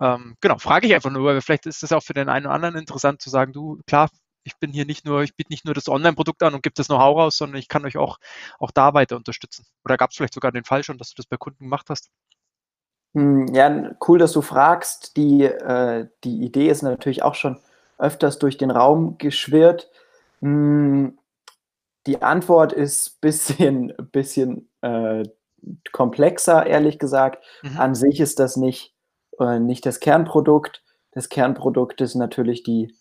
ähm, 0.00 0.36
genau, 0.40 0.58
frage 0.58 0.86
ich 0.86 0.94
einfach 0.94 1.10
nur, 1.10 1.24
weil 1.24 1.40
vielleicht 1.42 1.66
ist 1.66 1.82
das 1.82 1.92
auch 1.92 2.02
für 2.02 2.14
den 2.14 2.28
einen 2.28 2.46
oder 2.46 2.54
anderen 2.54 2.76
interessant 2.76 3.20
zu 3.20 3.28
sagen, 3.30 3.52
du, 3.52 3.80
klar, 3.86 4.08
ich 4.44 4.58
bin 4.58 4.72
hier 4.72 4.86
nicht 4.86 5.04
nur, 5.04 5.22
ich 5.22 5.34
biete 5.36 5.52
nicht 5.52 5.64
nur 5.64 5.74
das 5.74 5.88
Online-Produkt 5.88 6.42
an 6.42 6.54
und 6.54 6.62
gebe 6.62 6.74
das 6.74 6.86
Know-how 6.86 7.16
raus, 7.16 7.36
sondern 7.36 7.58
ich 7.58 7.68
kann 7.68 7.84
euch 7.84 7.96
auch, 7.96 8.18
auch 8.58 8.70
da 8.70 8.94
weiter 8.94 9.16
unterstützen. 9.16 9.66
Oder 9.84 9.96
gab 9.96 10.10
es 10.10 10.16
vielleicht 10.16 10.34
sogar 10.34 10.52
den 10.52 10.64
Fall 10.64 10.82
schon, 10.82 10.98
dass 10.98 11.10
du 11.10 11.16
das 11.16 11.26
bei 11.26 11.36
Kunden 11.36 11.64
gemacht 11.64 11.86
hast? 11.90 12.10
Hm, 13.14 13.48
ja, 13.54 13.90
cool, 14.06 14.18
dass 14.18 14.32
du 14.32 14.40
fragst. 14.40 15.16
Die, 15.16 15.42
äh, 15.42 16.08
die 16.24 16.42
Idee 16.44 16.68
ist 16.68 16.82
natürlich 16.82 17.22
auch 17.22 17.34
schon 17.34 17.58
öfters 17.98 18.38
durch 18.38 18.56
den 18.56 18.70
Raum 18.70 19.18
geschwirrt. 19.18 19.90
Hm, 20.40 21.18
die 22.06 22.22
Antwort 22.22 22.72
ist 22.72 23.16
ein 23.16 23.18
bisschen, 23.20 23.92
bisschen 24.12 24.68
äh, 24.80 25.24
komplexer, 25.92 26.66
ehrlich 26.66 26.98
gesagt. 26.98 27.44
Mhm. 27.62 27.78
An 27.78 27.94
sich 27.94 28.20
ist 28.20 28.38
das 28.38 28.56
nicht, 28.56 28.94
äh, 29.38 29.58
nicht 29.58 29.84
das 29.84 30.00
Kernprodukt. 30.00 30.82
Das 31.12 31.28
Kernprodukt 31.28 32.00
ist 32.00 32.14
natürlich 32.14 32.62
die 32.62 32.94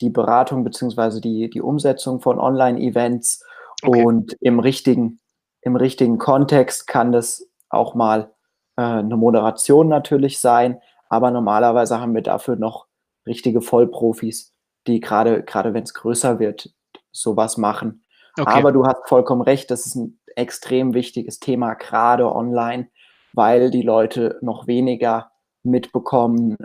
die 0.00 0.10
Beratung 0.10 0.64
beziehungsweise 0.64 1.20
die, 1.20 1.48
die 1.50 1.62
Umsetzung 1.62 2.20
von 2.20 2.38
Online-Events 2.38 3.44
okay. 3.82 4.04
und 4.04 4.36
im 4.40 4.60
richtigen, 4.60 5.20
im 5.62 5.76
richtigen 5.76 6.18
Kontext 6.18 6.86
kann 6.86 7.12
das 7.12 7.48
auch 7.68 7.94
mal 7.94 8.32
äh, 8.76 8.82
eine 8.82 9.16
Moderation 9.16 9.88
natürlich 9.88 10.38
sein, 10.38 10.80
aber 11.08 11.30
normalerweise 11.30 12.00
haben 12.00 12.14
wir 12.14 12.22
dafür 12.22 12.56
noch 12.56 12.86
richtige 13.26 13.60
Vollprofis, 13.60 14.54
die 14.86 15.00
gerade, 15.00 15.42
gerade 15.42 15.74
wenn 15.74 15.82
es 15.82 15.94
größer 15.94 16.38
wird, 16.38 16.70
sowas 17.10 17.56
machen. 17.56 18.04
Okay. 18.38 18.50
Aber 18.50 18.72
du 18.72 18.84
hast 18.84 19.08
vollkommen 19.08 19.42
recht, 19.42 19.70
das 19.70 19.86
ist 19.86 19.96
ein 19.96 20.18
extrem 20.36 20.94
wichtiges 20.94 21.40
Thema, 21.40 21.74
gerade 21.74 22.30
online, 22.30 22.88
weil 23.32 23.70
die 23.70 23.82
Leute 23.82 24.38
noch 24.42 24.66
weniger 24.66 25.30
mitbekommen, 25.62 26.56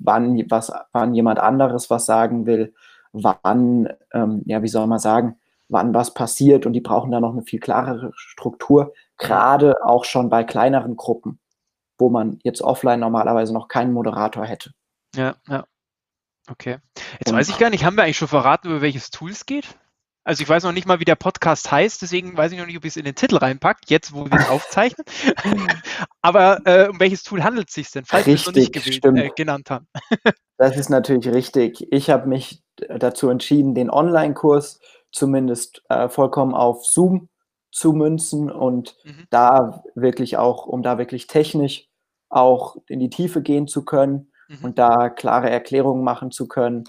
wann, 0.00 0.38
was, 0.50 0.72
wann 0.92 1.14
jemand 1.14 1.38
anderes 1.38 1.90
was 1.90 2.06
sagen 2.06 2.46
will, 2.46 2.74
wann, 3.12 3.88
ähm, 4.12 4.42
ja, 4.46 4.62
wie 4.62 4.68
soll 4.68 4.86
man 4.86 4.98
sagen, 4.98 5.38
wann 5.68 5.94
was 5.94 6.14
passiert 6.14 6.66
und 6.66 6.72
die 6.72 6.80
brauchen 6.80 7.10
da 7.10 7.20
noch 7.20 7.32
eine 7.32 7.42
viel 7.42 7.60
klarere 7.60 8.10
Struktur, 8.14 8.92
gerade 9.18 9.84
auch 9.84 10.04
schon 10.04 10.30
bei 10.30 10.44
kleineren 10.44 10.96
Gruppen, 10.96 11.38
wo 11.98 12.10
man 12.10 12.38
jetzt 12.42 12.62
offline 12.62 13.00
normalerweise 13.00 13.52
noch 13.52 13.68
keinen 13.68 13.92
Moderator 13.92 14.44
hätte. 14.44 14.72
Ja, 15.14 15.36
ja. 15.46 15.64
Okay. 16.50 16.78
Jetzt 17.18 17.30
und, 17.30 17.36
weiß 17.36 17.48
ich 17.50 17.58
gar 17.58 17.70
nicht, 17.70 17.84
haben 17.84 17.96
wir 17.96 18.04
eigentlich 18.04 18.16
schon 18.16 18.28
verraten, 18.28 18.68
über 18.68 18.80
welches 18.80 19.10
Tool 19.10 19.30
es 19.30 19.44
geht? 19.44 19.78
Also 20.28 20.42
ich 20.42 20.48
weiß 20.50 20.64
noch 20.64 20.72
nicht 20.72 20.86
mal, 20.86 21.00
wie 21.00 21.06
der 21.06 21.14
Podcast 21.14 21.72
heißt, 21.72 22.02
deswegen 22.02 22.36
weiß 22.36 22.52
ich 22.52 22.58
noch 22.58 22.66
nicht, 22.66 22.76
ob 22.76 22.84
ich 22.84 22.90
es 22.90 22.96
in 22.98 23.06
den 23.06 23.14
Titel 23.14 23.38
reinpackt, 23.38 23.88
jetzt 23.88 24.12
wo 24.12 24.26
wir 24.26 24.38
es 24.38 24.50
aufzeichnen. 24.50 25.06
Aber 26.20 26.60
äh, 26.66 26.86
um 26.90 27.00
welches 27.00 27.22
Tool 27.22 27.42
handelt 27.42 27.68
es 27.68 27.74
sich 27.74 27.90
denn, 27.90 28.04
falls 28.04 28.26
wir 28.26 28.34
es 28.34 28.44
noch 28.44 28.52
nicht 28.52 28.74
gewählt, 28.74 29.02
äh, 29.06 29.30
genannt 29.34 29.70
haben? 29.70 29.88
das 30.58 30.76
ist 30.76 30.90
natürlich 30.90 31.32
richtig. 31.32 31.90
Ich 31.90 32.10
habe 32.10 32.28
mich 32.28 32.62
dazu 32.76 33.30
entschieden, 33.30 33.74
den 33.74 33.88
Online-Kurs 33.88 34.80
zumindest 35.12 35.80
äh, 35.88 36.10
vollkommen 36.10 36.52
auf 36.52 36.84
Zoom 36.84 37.30
zu 37.72 37.94
münzen 37.94 38.50
und 38.50 38.96
mhm. 39.04 39.24
da 39.30 39.82
wirklich 39.94 40.36
auch, 40.36 40.66
um 40.66 40.82
da 40.82 40.98
wirklich 40.98 41.26
technisch 41.26 41.88
auch 42.28 42.76
in 42.86 43.00
die 43.00 43.08
Tiefe 43.08 43.40
gehen 43.40 43.66
zu 43.66 43.82
können 43.82 44.30
mhm. 44.48 44.58
und 44.62 44.78
da 44.78 45.08
klare 45.08 45.48
Erklärungen 45.48 46.04
machen 46.04 46.30
zu 46.30 46.48
können. 46.48 46.84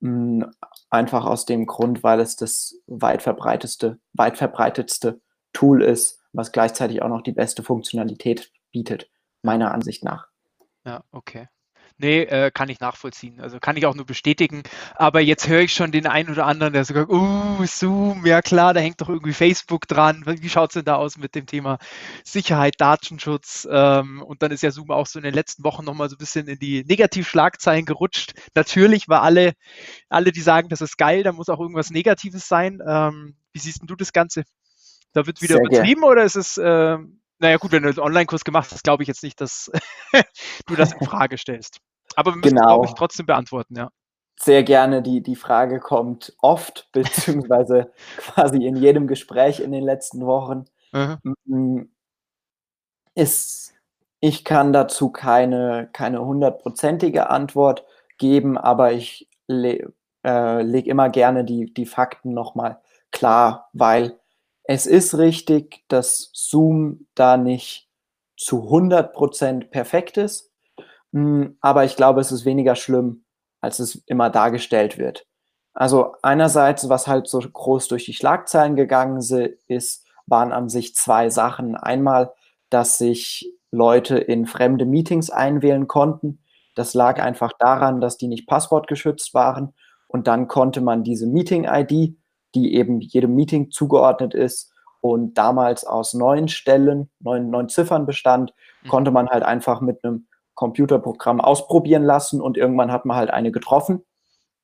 Hm, 0.00 0.50
einfach 0.90 1.24
aus 1.24 1.44
dem 1.44 1.66
Grund, 1.66 2.02
weil 2.02 2.20
es 2.20 2.36
das 2.36 2.76
weit 2.86 3.22
verbreiteste, 3.22 3.98
weit 4.12 4.38
verbreitetste 4.38 5.20
Tool 5.52 5.82
ist, 5.82 6.20
was 6.32 6.52
gleichzeitig 6.52 7.02
auch 7.02 7.08
noch 7.08 7.22
die 7.22 7.32
beste 7.32 7.62
Funktionalität 7.62 8.52
bietet, 8.70 9.10
meiner 9.42 9.72
Ansicht 9.72 10.04
nach. 10.04 10.28
Ja, 10.84 11.02
okay. 11.10 11.48
Nee, 12.00 12.22
äh, 12.22 12.52
kann 12.52 12.68
ich 12.68 12.78
nachvollziehen. 12.78 13.40
Also 13.40 13.58
kann 13.58 13.76
ich 13.76 13.84
auch 13.84 13.94
nur 13.96 14.06
bestätigen. 14.06 14.62
Aber 14.94 15.20
jetzt 15.20 15.48
höre 15.48 15.62
ich 15.62 15.72
schon 15.72 15.90
den 15.90 16.06
einen 16.06 16.30
oder 16.30 16.46
anderen, 16.46 16.72
der 16.72 16.84
sogar, 16.84 17.10
uh, 17.10 17.64
Zoom, 17.66 18.24
ja 18.24 18.40
klar, 18.40 18.72
da 18.72 18.78
hängt 18.78 19.00
doch 19.00 19.08
irgendwie 19.08 19.32
Facebook 19.32 19.88
dran. 19.88 20.22
Wie 20.24 20.48
schaut 20.48 20.70
es 20.70 20.74
denn 20.74 20.84
da 20.84 20.94
aus 20.94 21.18
mit 21.18 21.34
dem 21.34 21.46
Thema 21.46 21.78
Sicherheit, 22.22 22.74
Datenschutz? 22.78 23.66
Ähm, 23.68 24.22
und 24.22 24.44
dann 24.44 24.52
ist 24.52 24.62
ja 24.62 24.70
Zoom 24.70 24.92
auch 24.92 25.06
so 25.06 25.18
in 25.18 25.24
den 25.24 25.34
letzten 25.34 25.64
Wochen 25.64 25.84
nochmal 25.84 26.08
so 26.08 26.14
ein 26.14 26.18
bisschen 26.18 26.46
in 26.46 26.60
die 26.60 26.84
Negativschlagzeilen 26.84 27.84
gerutscht. 27.84 28.32
Natürlich, 28.54 29.08
weil 29.08 29.18
alle, 29.18 29.52
alle, 30.08 30.30
die 30.30 30.40
sagen, 30.40 30.68
das 30.68 30.80
ist 30.80 30.98
geil, 30.98 31.24
da 31.24 31.32
muss 31.32 31.48
auch 31.48 31.58
irgendwas 31.58 31.90
Negatives 31.90 32.46
sein. 32.46 32.80
Ähm, 32.86 33.34
wie 33.52 33.58
siehst 33.58 33.80
du 33.82 33.96
das 33.96 34.12
Ganze? 34.12 34.44
Da 35.14 35.26
wird 35.26 35.42
wieder 35.42 35.56
Sehr 35.56 35.64
übertrieben 35.64 36.02
gern. 36.02 36.10
oder 36.12 36.22
ist 36.22 36.36
es, 36.36 36.58
äh, 36.58 36.96
naja 37.40 37.56
gut, 37.56 37.72
wenn 37.72 37.82
du 37.82 37.88
einen 37.88 37.98
Online-Kurs 37.98 38.44
gemacht 38.44 38.70
hast, 38.70 38.84
glaube 38.84 39.02
ich 39.02 39.08
jetzt 39.08 39.22
nicht, 39.22 39.40
dass 39.40 39.70
du 40.66 40.76
das 40.76 40.92
in 40.92 41.04
Frage 41.04 41.38
stellst. 41.38 41.80
Aber 42.18 42.32
wir 42.32 42.38
müssen, 42.38 42.56
genau. 42.56 42.66
glaube 42.66 42.86
ich, 42.86 42.94
trotzdem 42.94 43.26
beantworten, 43.26 43.76
ja. 43.76 43.90
Sehr 44.40 44.64
gerne. 44.64 45.02
Die, 45.02 45.22
die 45.22 45.36
Frage 45.36 45.78
kommt 45.78 46.34
oft, 46.42 46.88
beziehungsweise 46.92 47.92
quasi 48.16 48.66
in 48.66 48.74
jedem 48.74 49.06
Gespräch 49.06 49.60
in 49.60 49.70
den 49.70 49.84
letzten 49.84 50.26
Wochen. 50.26 50.64
Mhm. 50.92 51.92
Ist, 53.14 53.72
ich 54.18 54.44
kann 54.44 54.72
dazu 54.72 55.10
keine, 55.10 55.90
keine 55.92 56.24
hundertprozentige 56.24 57.30
Antwort 57.30 57.84
geben, 58.16 58.58
aber 58.58 58.92
ich 58.92 59.28
le, 59.46 59.92
äh, 60.24 60.62
lege 60.62 60.90
immer 60.90 61.10
gerne 61.10 61.44
die, 61.44 61.72
die 61.72 61.86
Fakten 61.86 62.34
nochmal 62.34 62.80
klar, 63.12 63.70
weil 63.74 64.18
es 64.64 64.86
ist 64.86 65.16
richtig, 65.16 65.84
dass 65.86 66.30
Zoom 66.32 67.06
da 67.14 67.36
nicht 67.36 67.88
zu 68.36 68.68
100% 68.68 69.70
perfekt 69.70 70.16
ist. 70.16 70.47
Hm, 71.12 71.56
aber 71.60 71.84
ich 71.84 71.96
glaube, 71.96 72.20
es 72.20 72.32
ist 72.32 72.44
weniger 72.44 72.74
schlimm, 72.74 73.24
als 73.60 73.78
es 73.78 73.96
immer 74.06 74.30
dargestellt 74.30 74.98
wird. 74.98 75.26
Also 75.74 76.14
einerseits, 76.22 76.88
was 76.88 77.06
halt 77.06 77.28
so 77.28 77.38
groß 77.38 77.88
durch 77.88 78.04
die 78.04 78.14
Schlagzeilen 78.14 78.76
gegangen 78.76 79.18
ist, 79.68 80.06
waren 80.26 80.52
an 80.52 80.68
sich 80.68 80.94
zwei 80.94 81.30
Sachen. 81.30 81.76
Einmal, 81.76 82.32
dass 82.70 82.98
sich 82.98 83.52
Leute 83.70 84.18
in 84.18 84.46
fremde 84.46 84.84
Meetings 84.84 85.30
einwählen 85.30 85.86
konnten. 85.86 86.40
Das 86.74 86.94
lag 86.94 87.20
einfach 87.20 87.52
daran, 87.58 88.00
dass 88.00 88.16
die 88.16 88.28
nicht 88.28 88.46
passwortgeschützt 88.46 89.34
waren. 89.34 89.74
Und 90.06 90.26
dann 90.26 90.48
konnte 90.48 90.80
man 90.80 91.04
diese 91.04 91.26
Meeting-ID, 91.26 92.16
die 92.54 92.74
eben 92.74 93.00
jedem 93.00 93.34
Meeting 93.34 93.70
zugeordnet 93.70 94.34
ist 94.34 94.72
und 95.00 95.34
damals 95.36 95.84
aus 95.84 96.14
neun 96.14 96.48
Stellen, 96.48 97.10
neun, 97.20 97.50
neun 97.50 97.68
Ziffern 97.68 98.06
bestand, 98.06 98.54
mhm. 98.82 98.88
konnte 98.88 99.10
man 99.10 99.28
halt 99.28 99.42
einfach 99.42 99.80
mit 99.80 100.02
einem 100.02 100.27
Computerprogramm 100.58 101.40
ausprobieren 101.40 102.02
lassen 102.02 102.40
und 102.40 102.56
irgendwann 102.56 102.90
hat 102.90 103.04
man 103.04 103.16
halt 103.16 103.30
eine 103.30 103.52
getroffen 103.52 104.04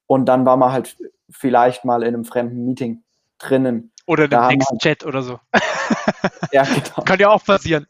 und 0.09 0.27
dann 0.27 0.45
war 0.45 0.57
man 0.57 0.73
halt 0.73 0.97
vielleicht 1.31 1.85
mal 1.85 2.03
in 2.03 2.15
einem 2.15 2.25
fremden 2.25 2.65
Meeting 2.65 3.05
drinnen. 3.39 3.93
Oder 4.09 4.25
in 4.25 4.35
einem 4.35 4.59
Text-Chat 4.59 5.07
oder 5.07 5.23
so. 5.23 5.39
ja, 6.53 6.65
genau. 6.65 7.05
Kann 7.05 7.21
ja 7.21 7.29
auch 7.29 7.45
passieren. 7.45 7.87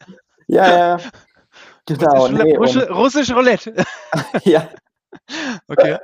Ja, 0.47 0.77
ja. 0.77 0.97
Genau. 1.87 2.25
Russisch, 2.25 2.43
nee, 2.43 2.55
Russisch, 2.57 2.89
Russisch 2.89 3.31
Roulette. 3.31 3.75
ja. 4.43 4.67
Okay. 5.67 5.97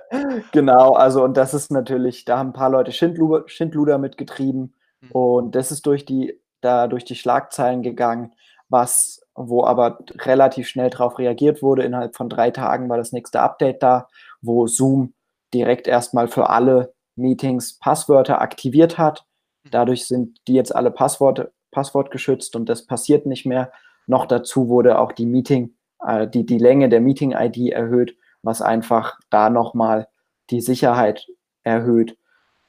Genau, 0.52 0.94
also 0.94 1.24
und 1.24 1.36
das 1.38 1.56
ist 1.56 1.72
natürlich, 1.72 2.24
da 2.26 2.38
haben 2.38 2.50
ein 2.50 2.54
paar 2.54 2.70
Leute 2.70 2.92
Schindluder, 2.92 3.48
Schindluder 3.48 3.98
mitgetrieben 3.98 4.76
mhm. 5.02 5.12
und 5.12 5.56
das 5.56 5.72
ist 5.72 5.88
durch 5.88 6.06
die, 6.06 6.40
da 6.62 6.88
durch 6.88 7.04
die 7.04 7.16
Schlagzeilen 7.16 7.82
gegangen, 7.82 8.36
was 8.72 9.22
wo 9.36 9.64
aber 9.64 10.00
relativ 10.20 10.68
schnell 10.68 10.90
darauf 10.90 11.20
reagiert 11.20 11.62
wurde. 11.62 11.84
Innerhalb 11.84 12.16
von 12.16 12.30
drei 12.30 12.52
Tagen 12.52 12.90
war 12.90 12.98
das 12.98 13.12
nächste 13.12 13.42
Update 13.42 13.82
da, 13.82 14.08
wo 14.42 14.68
Zoom 14.68 15.14
direkt 15.54 15.88
erstmal 15.88 16.28
für 16.28 16.50
alle 16.50 16.94
Meetings 17.16 17.78
Passwörter 17.80 18.42
aktiviert 18.42 18.98
hat. 18.98 19.26
Dadurch 19.70 20.08
sind 20.08 20.40
die 20.48 20.54
jetzt 20.54 20.76
alle 20.76 20.92
Passworte, 20.92 21.52
passwortgeschützt 21.72 22.56
und 22.56 22.68
das 22.68 22.86
passiert 22.86 23.26
nicht 23.26 23.46
mehr. 23.46 23.72
Noch 24.08 24.26
dazu 24.26 24.68
wurde 24.68 25.00
auch 25.00 25.12
die 25.12 25.26
Meeting, 25.26 25.76
äh, 26.06 26.28
die, 26.28 26.46
die 26.46 26.58
Länge 26.58 26.90
der 26.90 27.02
Meeting-ID 27.02 27.72
erhöht, 27.72 28.18
was 28.42 28.62
einfach 28.62 29.20
da 29.30 29.50
nochmal 29.50 30.08
die 30.50 30.62
Sicherheit 30.62 31.28
erhöht. 31.64 32.18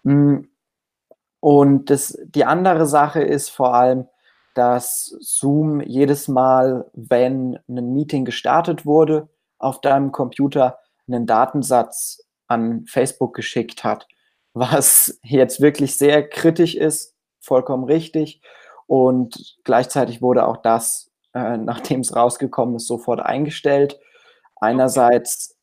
Hm. 0.05 0.49
Und 1.41 1.91
das, 1.91 2.17
die 2.25 2.45
andere 2.45 2.87
Sache 2.87 3.21
ist 3.21 3.49
vor 3.49 3.75
allem, 3.75 4.07
dass 4.55 5.17
Zoom 5.21 5.81
jedes 5.81 6.29
Mal, 6.29 6.91
wenn 6.93 7.59
ein 7.69 7.93
Meeting 7.93 8.25
gestartet 8.25 8.85
wurde, 8.87 9.29
auf 9.59 9.81
deinem 9.81 10.13
Computer 10.13 10.79
einen 11.07 11.27
Datensatz 11.27 12.25
an 12.47 12.85
Facebook 12.87 13.35
geschickt 13.35 13.85
hat, 13.85 14.07
was 14.55 15.19
jetzt 15.23 15.61
wirklich 15.61 15.97
sehr 15.97 16.29
kritisch 16.29 16.75
ist, 16.75 17.17
vollkommen 17.41 17.85
richtig. 17.85 18.43
Und 18.87 19.57
gleichzeitig 19.65 20.21
wurde 20.21 20.47
auch 20.47 20.59
das, 20.59 21.11
äh, 21.35 21.57
nachdem 21.57 22.01
es 22.01 22.15
rausgekommen 22.15 22.77
ist, 22.77 22.87
sofort 22.87 23.21
eingestellt. 23.21 23.99
Einerseits 24.57 25.57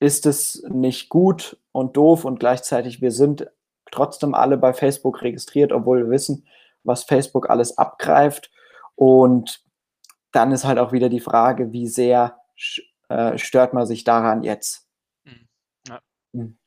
ist 0.00 0.26
es 0.26 0.62
nicht 0.68 1.08
gut 1.08 1.58
und 1.72 1.96
doof 1.96 2.24
und 2.24 2.38
gleichzeitig 2.38 3.00
wir 3.00 3.10
sind 3.10 3.50
trotzdem 3.90 4.34
alle 4.34 4.56
bei 4.56 4.72
Facebook 4.72 5.22
registriert, 5.22 5.72
obwohl 5.72 6.04
wir 6.04 6.10
wissen, 6.10 6.46
was 6.84 7.04
Facebook 7.04 7.50
alles 7.50 7.76
abgreift. 7.78 8.50
Und 8.94 9.62
dann 10.32 10.52
ist 10.52 10.64
halt 10.64 10.78
auch 10.78 10.92
wieder 10.92 11.08
die 11.08 11.20
Frage, 11.20 11.72
wie 11.72 11.88
sehr 11.88 12.38
äh, 13.08 13.38
stört 13.38 13.74
man 13.74 13.86
sich 13.86 14.04
daran 14.04 14.42
jetzt? 14.42 14.88
Hm, 15.24 15.48
ja. 15.88 16.00
Hm. 16.32 16.58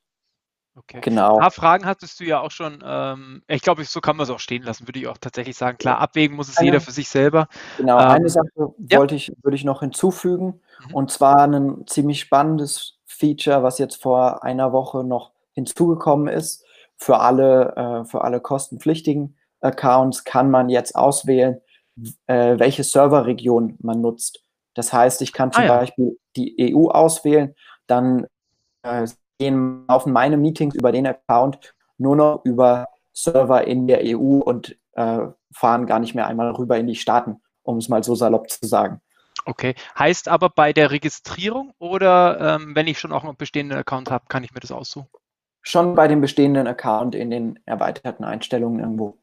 Okay. 0.78 1.02
Genau. 1.02 1.36
Ein 1.36 1.42
paar 1.42 1.52
Fragen 1.52 1.86
hattest 1.86 2.20
du 2.20 2.24
ja 2.24 2.40
auch 2.40 2.52
schon. 2.52 2.84
Ähm, 2.86 3.42
ich 3.48 3.62
glaube, 3.62 3.84
so 3.84 4.00
kann 4.00 4.16
man 4.16 4.26
es 4.26 4.30
auch 4.30 4.40
stehen 4.40 4.62
lassen, 4.62 4.88
würde 4.88 5.00
ich 5.00 5.08
auch 5.08 5.18
tatsächlich 5.18 5.58
sagen. 5.58 5.80
Klar, 5.80 5.98
abwägen 5.98 6.36
muss 6.36 6.50
es 6.50 6.58
eine, 6.58 6.68
jeder 6.68 6.82
für 6.82 6.92
sich 6.92 7.10
selber. 7.10 7.48
Genau, 7.78 8.00
ähm, 8.00 8.08
eine 8.08 8.30
Sache 8.30 8.48
ja. 8.56 9.00
wollte 9.00 9.16
ich, 9.16 9.32
würde 9.42 9.56
ich 9.56 9.64
noch 9.64 9.80
hinzufügen. 9.80 10.62
Mhm. 10.88 10.94
Und 10.94 11.12
zwar 11.12 11.48
ein 11.48 11.88
ziemlich 11.88 12.20
spannendes 12.20 13.00
Feature, 13.06 13.64
was 13.64 13.80
jetzt 13.80 14.02
vor 14.02 14.44
einer 14.44 14.72
Woche 14.72 15.04
noch 15.04 15.32
hinzugekommen 15.54 16.28
ist, 16.28 16.64
für 16.96 17.20
alle, 17.20 17.76
äh, 17.76 18.06
für 18.06 18.22
alle 18.24 18.40
kostenpflichtigen 18.40 19.36
Accounts 19.62 20.24
kann 20.24 20.52
man 20.52 20.70
jetzt 20.70 20.96
auswählen, 20.96 21.60
äh, 22.28 22.60
welche 22.60 22.84
Serverregion 22.84 23.78
man 23.82 24.02
nutzt. 24.02 24.44
Das 24.74 24.94
heißt, 24.94 25.22
ich 25.22 25.34
kann 25.34 25.52
zum 25.52 25.64
ah, 25.64 25.68
ja. 25.68 25.78
Beispiel 25.78 26.20
die 26.36 26.76
EU 26.76 26.90
auswählen, 26.90 27.56
dann 27.88 28.28
äh, 28.84 29.08
gehen 29.40 29.84
auf 29.88 30.06
meine 30.06 30.38
Meetings 30.38 30.76
über 30.76 30.92
den 30.92 31.08
Account 31.08 31.74
nur 31.98 32.16
noch 32.16 32.46
über 32.46 32.88
Server 33.14 33.66
in 33.66 33.88
der 33.88 34.02
EU 34.04 34.40
und 34.40 34.78
äh, 34.94 35.20
fahren 35.52 35.88
gar 35.88 36.00
nicht 36.00 36.14
mehr 36.14 36.28
einmal 36.28 36.52
rüber 36.52 36.78
in 36.78 36.88
die 36.88 36.96
Staaten, 36.96 37.42
um 37.64 37.78
es 37.78 37.90
mal 37.90 38.04
so 38.04 38.14
salopp 38.14 38.50
zu 38.50 38.68
sagen. 38.68 39.02
Okay, 39.46 39.76
heißt 39.98 40.28
aber 40.28 40.50
bei 40.50 40.74
der 40.74 40.92
Registrierung 40.92 41.74
oder 41.80 42.60
ähm, 42.60 42.76
wenn 42.76 42.88
ich 42.88 43.00
schon 43.00 43.12
auch 43.12 43.24
noch 43.24 43.30
einen 43.30 43.38
bestehenden 43.38 43.80
Account 43.80 44.12
habe, 44.12 44.26
kann 44.28 44.44
ich 44.44 44.54
mir 44.54 44.60
das 44.60 44.72
aussuchen? 44.72 45.08
Schon 45.62 45.96
bei 45.96 46.08
dem 46.08 46.22
bestehenden 46.22 46.68
Account 46.68 47.16
in 47.16 47.32
den 47.32 47.60
erweiterten 47.66 48.24
Einstellungen 48.24 48.80
irgendwo. 48.80 49.18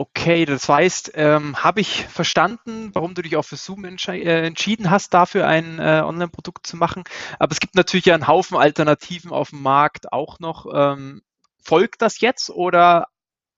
Okay, 0.00 0.46
das 0.46 0.66
heißt, 0.66 1.12
ähm, 1.16 1.62
habe 1.62 1.82
ich 1.82 2.06
verstanden, 2.06 2.88
warum 2.94 3.12
du 3.14 3.20
dich 3.20 3.36
auch 3.36 3.44
für 3.44 3.56
Zoom 3.56 3.84
äh, 3.84 4.46
entschieden 4.46 4.90
hast, 4.90 5.12
dafür 5.12 5.46
ein 5.46 5.78
äh, 5.78 6.00
Online-Produkt 6.02 6.66
zu 6.66 6.78
machen. 6.78 7.04
Aber 7.38 7.52
es 7.52 7.60
gibt 7.60 7.74
natürlich 7.74 8.06
ja 8.06 8.14
einen 8.14 8.26
Haufen 8.26 8.56
Alternativen 8.56 9.30
auf 9.30 9.50
dem 9.50 9.60
Markt 9.60 10.10
auch 10.10 10.38
noch. 10.38 10.64
Ähm, 10.72 11.20
folgt 11.62 12.00
das 12.00 12.22
jetzt 12.22 12.48
oder 12.48 13.08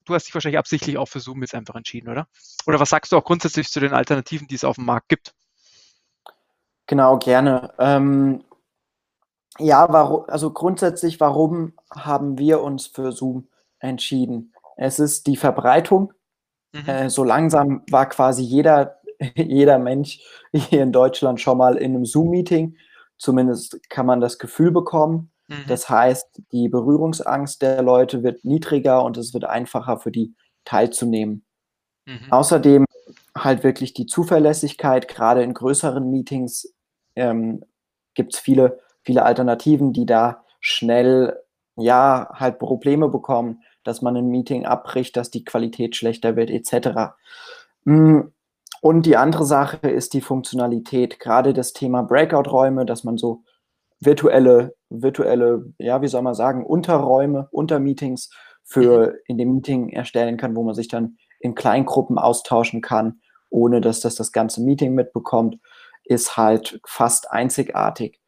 du 0.05 0.15
hast 0.15 0.27
dich 0.27 0.35
wahrscheinlich 0.35 0.59
absichtlich 0.59 0.99
auch 0.99 1.07
für 1.07 1.21
Zoom 1.21 1.43
jetzt 1.43 1.55
einfach 1.55 1.77
entschieden, 1.77 2.11
oder? 2.11 2.27
Oder 2.67 2.81
was 2.81 2.91
sagst 2.91 3.13
du 3.13 3.19
auch 3.19 3.25
grundsätzlich 3.25 3.69
zu 3.69 3.79
den 3.79 3.93
Alternativen, 3.93 4.49
die 4.49 4.57
es 4.57 4.65
auf 4.65 4.75
dem 4.75 4.87
Markt 4.87 5.11
gibt? 5.11 5.37
Genau, 6.89 7.19
gerne. 7.19 7.73
Ähm, 7.79 8.43
ja, 9.61 9.87
also 9.87 10.51
grundsätzlich, 10.51 11.21
warum 11.21 11.75
haben 11.89 12.37
wir 12.37 12.63
uns 12.63 12.89
für 12.89 13.13
Zoom 13.13 13.47
entschieden? 13.79 14.53
Es 14.77 14.99
ist 14.99 15.29
die 15.29 15.37
Verbreitung 15.37 16.13
Mhm. 16.73 16.89
Äh, 16.89 17.11
so 17.11 17.25
langsam 17.25 17.83
war 17.91 18.09
quasi 18.09 18.43
jeder, 18.43 19.01
jeder 19.37 19.79
Mensch 19.79 20.21
hier 20.53 20.83
in 20.83 20.93
Deutschland 20.93 21.41
schon 21.41 21.59
mal 21.59 21.77
in 21.77 21.95
einem 21.95 22.05
Zoom-Meeting. 22.05 22.77
Zumindest 23.19 23.89
kann 23.89 24.07
man 24.07 24.21
das 24.21 24.39
Gefühl 24.39 24.73
bekommen. 24.73 25.31
Mhm. 25.49 25.65
Das 25.69 25.89
heißt, 25.89 26.43
die 26.53 26.69
Berührungsangst 26.69 27.63
der 27.63 27.83
Leute 27.83 28.23
wird 28.23 28.45
niedriger 28.45 29.05
und 29.05 29.17
es 29.17 29.33
wird 29.35 29.45
einfacher 29.45 29.99
für 29.99 30.11
die 30.11 30.35
teilzunehmen. 30.65 31.45
Mhm. 32.07 32.31
Außerdem 32.31 32.85
halt 33.37 33.65
wirklich 33.65 33.95
die 33.95 34.07
Zuverlässigkeit, 34.07 35.09
gerade 35.09 35.43
in 35.43 35.55
größeren 35.55 36.11
Meetings 36.11 36.75
ähm, 37.17 37.65
gibt 38.15 38.35
es 38.35 38.41
viele, 38.41 38.81
viele 39.03 39.25
Alternativen, 39.25 39.93
die 39.93 40.07
da 40.07 40.45
schnell 40.61 41.39
ja 41.77 42.29
halt 42.35 42.59
Probleme 42.59 43.09
bekommen 43.09 43.63
dass 43.85 44.03
man 44.03 44.17
ein 44.17 44.29
Meeting 44.29 44.65
abbricht, 44.65 45.17
dass 45.17 45.31
die 45.31 45.45
Qualität 45.45 45.97
schlechter 45.97 46.37
wird, 46.37 46.51
etc. 46.51 47.15
Mm, 47.85 48.21
und 48.81 49.07
die 49.07 49.17
andere 49.17 49.45
Sache 49.45 49.89
ist 49.89 50.15
die 50.15 50.21
Funktionalität, 50.21 51.21
gerade 51.21 51.53
das 51.53 51.73
Thema 51.73 52.03
Breakout-Räume, 52.03 52.85
dass 52.85 53.05
man 53.05 53.17
so 53.17 53.45
virtuelle, 54.01 54.75
virtuelle, 54.91 55.73
ja, 55.79 56.03
wie 56.03 56.09
soll 56.09 56.23
man 56.23 56.35
sagen, 56.35 56.67
Unterräume, 56.67 57.49
Untermeetings 57.53 58.31
für 58.65 59.09
mhm. 59.09 59.15
in 59.27 59.39
dem 59.39 59.53
Meeting 59.55 59.89
erstellen 59.91 60.37
kann, 60.37 60.57
wo 60.57 60.63
man 60.63 60.75
sich 60.75 60.89
dann 60.89 61.17
in 61.39 61.55
Kleingruppen 61.55 62.19
austauschen 62.19 62.81
kann, 62.81 63.21
ohne 63.51 63.81
dass 63.81 64.01
das 64.01 64.15
das 64.15 64.33
ganze 64.33 64.63
Meeting 64.63 64.95
mitbekommt, 64.95 65.59
ist 66.05 66.37
halt 66.37 66.81
fast 66.87 67.31
einzigartig. 67.31 68.21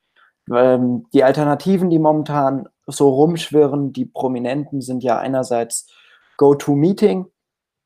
Ähm, 0.52 1.06
die 1.12 1.25
Alternativen, 1.25 1.90
die 1.90 1.99
momentan 1.99 2.68
so 2.86 3.08
rumschwirren. 3.08 3.92
Die 3.92 4.06
Prominenten 4.06 4.80
sind 4.80 5.02
ja 5.02 5.18
einerseits 5.18 5.90
Go-To-Meeting. 6.36 7.26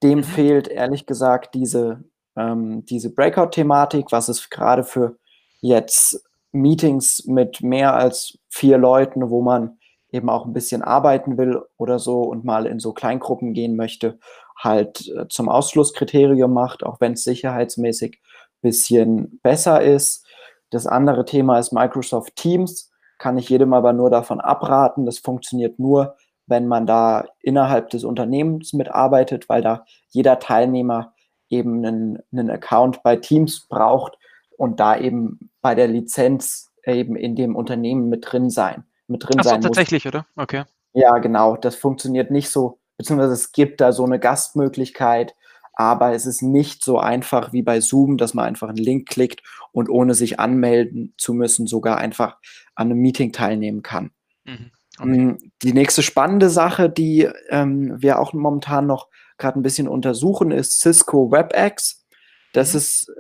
Dem 0.03 0.19
mhm. 0.19 0.25
fehlt 0.25 0.69
ehrlich 0.69 1.07
gesagt 1.07 1.55
diese, 1.55 2.05
ähm, 2.37 2.85
diese 2.87 3.13
Breakout-Thematik, 3.13 4.13
was 4.13 4.29
es 4.29 4.51
gerade 4.51 4.85
für 4.85 5.19
jetzt 5.61 6.25
Meetings 6.53 7.25
mit 7.27 7.63
mehr 7.63 7.95
als 7.95 8.39
vier 8.49 8.79
Leuten, 8.79 9.31
wo 9.31 9.43
man 9.43 9.79
eben 10.11 10.31
auch 10.31 10.47
ein 10.47 10.53
bisschen 10.53 10.83
arbeiten 10.83 11.37
will 11.37 11.61
oder 11.77 11.99
so 11.99 12.23
und 12.23 12.45
mal 12.45 12.67
in 12.67 12.79
so 12.79 12.93
Kleingruppen 12.93 13.53
gehen 13.53 13.77
möchte, 13.77 14.19
halt 14.57 15.07
äh, 15.09 15.29
zum 15.29 15.49
Ausschlusskriterium 15.49 16.53
macht, 16.53 16.83
auch 16.83 17.01
wenn 17.01 17.13
es 17.13 17.25
sicherheitsmäßig 17.25 18.15
ein 18.15 18.61
bisschen 18.63 19.41
besser 19.43 19.83
ist. 19.83 20.27
Das 20.71 20.87
andere 20.87 21.25
Thema 21.25 21.59
ist 21.59 21.73
Microsoft 21.73 22.37
Teams 22.37 22.91
kann 23.19 23.39
ich 23.39 23.49
jedem 23.49 23.73
aber 23.73 23.93
nur 23.93 24.11
davon 24.11 24.41
abraten. 24.41 25.05
Das 25.05 25.19
funktioniert 25.19 25.79
nur, 25.79 26.17
wenn 26.47 26.67
man 26.67 26.87
da 26.87 27.27
innerhalb 27.41 27.91
des 27.91 28.05
Unternehmens 28.05 28.73
mitarbeitet, 28.73 29.49
weil 29.49 29.63
da 29.63 29.85
jeder 30.09 30.39
Teilnehmer 30.39 31.13
eben 31.51 31.85
einen, 31.85 32.19
einen 32.33 32.51
Account 32.51 33.03
bei 33.03 33.17
Teams 33.17 33.67
braucht 33.69 34.19
und 34.57 34.81
da 34.81 34.97
eben 34.99 35.51
bei 35.61 35.75
der 35.75 35.89
Lizenz 35.89 36.73
eben 36.85 37.17
in 37.17 37.37
dem 37.37 37.57
Unternehmen 37.57 38.09
mit 38.09 38.31
drin 38.31 38.51
sein, 38.51 38.85
mit 39.07 39.25
drin 39.25 39.37
Ach 39.39 39.45
so, 39.45 39.51
sein 39.51 39.61
tatsächlich, 39.61 40.05
muss. 40.05 40.15
oder? 40.15 40.27
Okay. 40.37 40.65
Ja, 40.95 41.19
genau. 41.19 41.57
Das 41.57 41.77
funktioniert 41.77 42.31
nicht 42.31 42.51
so, 42.51 42.79
beziehungsweise 42.97 43.35
es 43.35 43.53
gibt 43.53 43.81
da 43.81 43.93
so 43.93 44.05
eine 44.05 44.19
Gastmöglichkeit, 44.19 45.35
aber 45.79 46.13
es 46.13 46.27
ist 46.27 46.43
nicht 46.43 46.83
so 46.83 46.99
einfach 46.99 47.53
wie 47.53 47.63
bei 47.63 47.81
Zoom, 47.81 48.19
dass 48.19 48.35
man 48.35 48.47
einfach 48.47 48.69
einen 48.69 48.79
Link 48.79 49.09
klickt 49.09 49.43
und 49.71 49.89
ohne 49.89 50.15
sich 50.15 50.41
anmelden 50.41 51.15
zu 51.17 51.33
müssen 51.33 51.69
sogar 51.69 51.99
einfach 51.99 52.37
an 52.75 52.91
einem 52.91 52.99
Meeting 52.99 53.33
teilnehmen 53.33 53.83
kann. 53.83 54.11
Mhm. 54.45 54.73
Okay. 54.99 55.09
Mm, 55.09 55.39
die 55.63 55.73
nächste 55.73 56.03
spannende 56.03 56.51
Sache, 56.51 56.91
die 56.91 57.29
ähm, 57.51 57.95
wir 57.97 58.19
auch 58.19 58.33
momentan 58.33 58.89
noch 58.89 59.07
gerade 59.39 59.61
ein 59.61 59.63
bisschen 59.63 59.87
untersuchen, 59.87 60.51
ist 60.51 60.81
Cisco 60.81 61.31
WebEx. 61.31 62.05
Das 62.53 62.73
mhm. 62.73 62.79
ist 62.79 63.13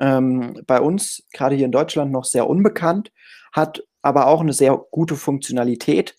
ähm, 0.00 0.62
bei 0.66 0.80
uns, 0.80 1.22
gerade 1.34 1.56
hier 1.56 1.66
in 1.66 1.72
Deutschland, 1.72 2.10
noch 2.10 2.24
sehr 2.24 2.48
unbekannt, 2.48 3.12
hat 3.52 3.84
aber 4.00 4.28
auch 4.28 4.40
eine 4.40 4.54
sehr 4.54 4.80
gute 4.90 5.16
Funktionalität, 5.16 6.16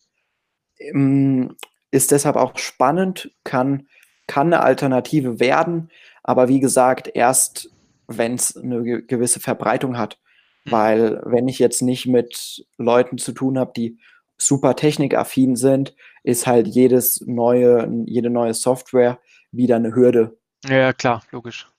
ähm, 0.78 1.56
ist 1.90 2.12
deshalb 2.12 2.36
auch 2.36 2.60
spannend, 2.60 3.32
kann 3.44 3.88
kann 4.34 4.52
eine 4.52 4.64
Alternative 4.64 5.40
werden, 5.40 5.92
aber 6.24 6.48
wie 6.48 6.60
gesagt, 6.60 7.08
erst 7.14 7.70
wenn 8.08 8.34
es 8.34 8.58
eine 8.58 9.04
gewisse 9.04 9.40
Verbreitung 9.40 10.00
hat. 10.00 10.18
Mhm. 10.66 10.72
Weil 10.72 11.22
wenn 11.26 11.48
ich 11.48 11.60
jetzt 11.60 11.84
nicht 11.84 12.08
mit 12.08 12.66
Leuten 12.78 13.20
zu 13.20 13.32
tun 13.32 13.60
habe, 13.60 13.74
die 13.76 14.00
super 14.36 14.76
technikaffin 14.76 15.56
sind, 15.56 15.96
ist 16.24 16.48
halt 16.48 16.66
jedes 16.66 17.22
neue, 17.28 17.88
jede 18.08 18.32
neue 18.32 18.56
Software 18.56 19.20
wieder 19.52 19.76
eine 19.76 19.94
Hürde. 19.94 20.36
Ja, 20.66 20.94
klar, 20.94 21.22
logisch. 21.30 21.70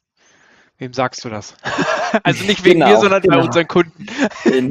Wem 0.78 0.92
sagst 0.92 1.24
du 1.24 1.28
das? 1.28 1.54
also 2.24 2.44
nicht 2.44 2.64
wegen 2.64 2.80
genau, 2.80 2.92
mir, 2.92 3.00
sondern 3.00 3.22
genau. 3.22 3.38
bei 3.38 3.44
unseren 3.44 3.68
Kunden. 3.68 4.06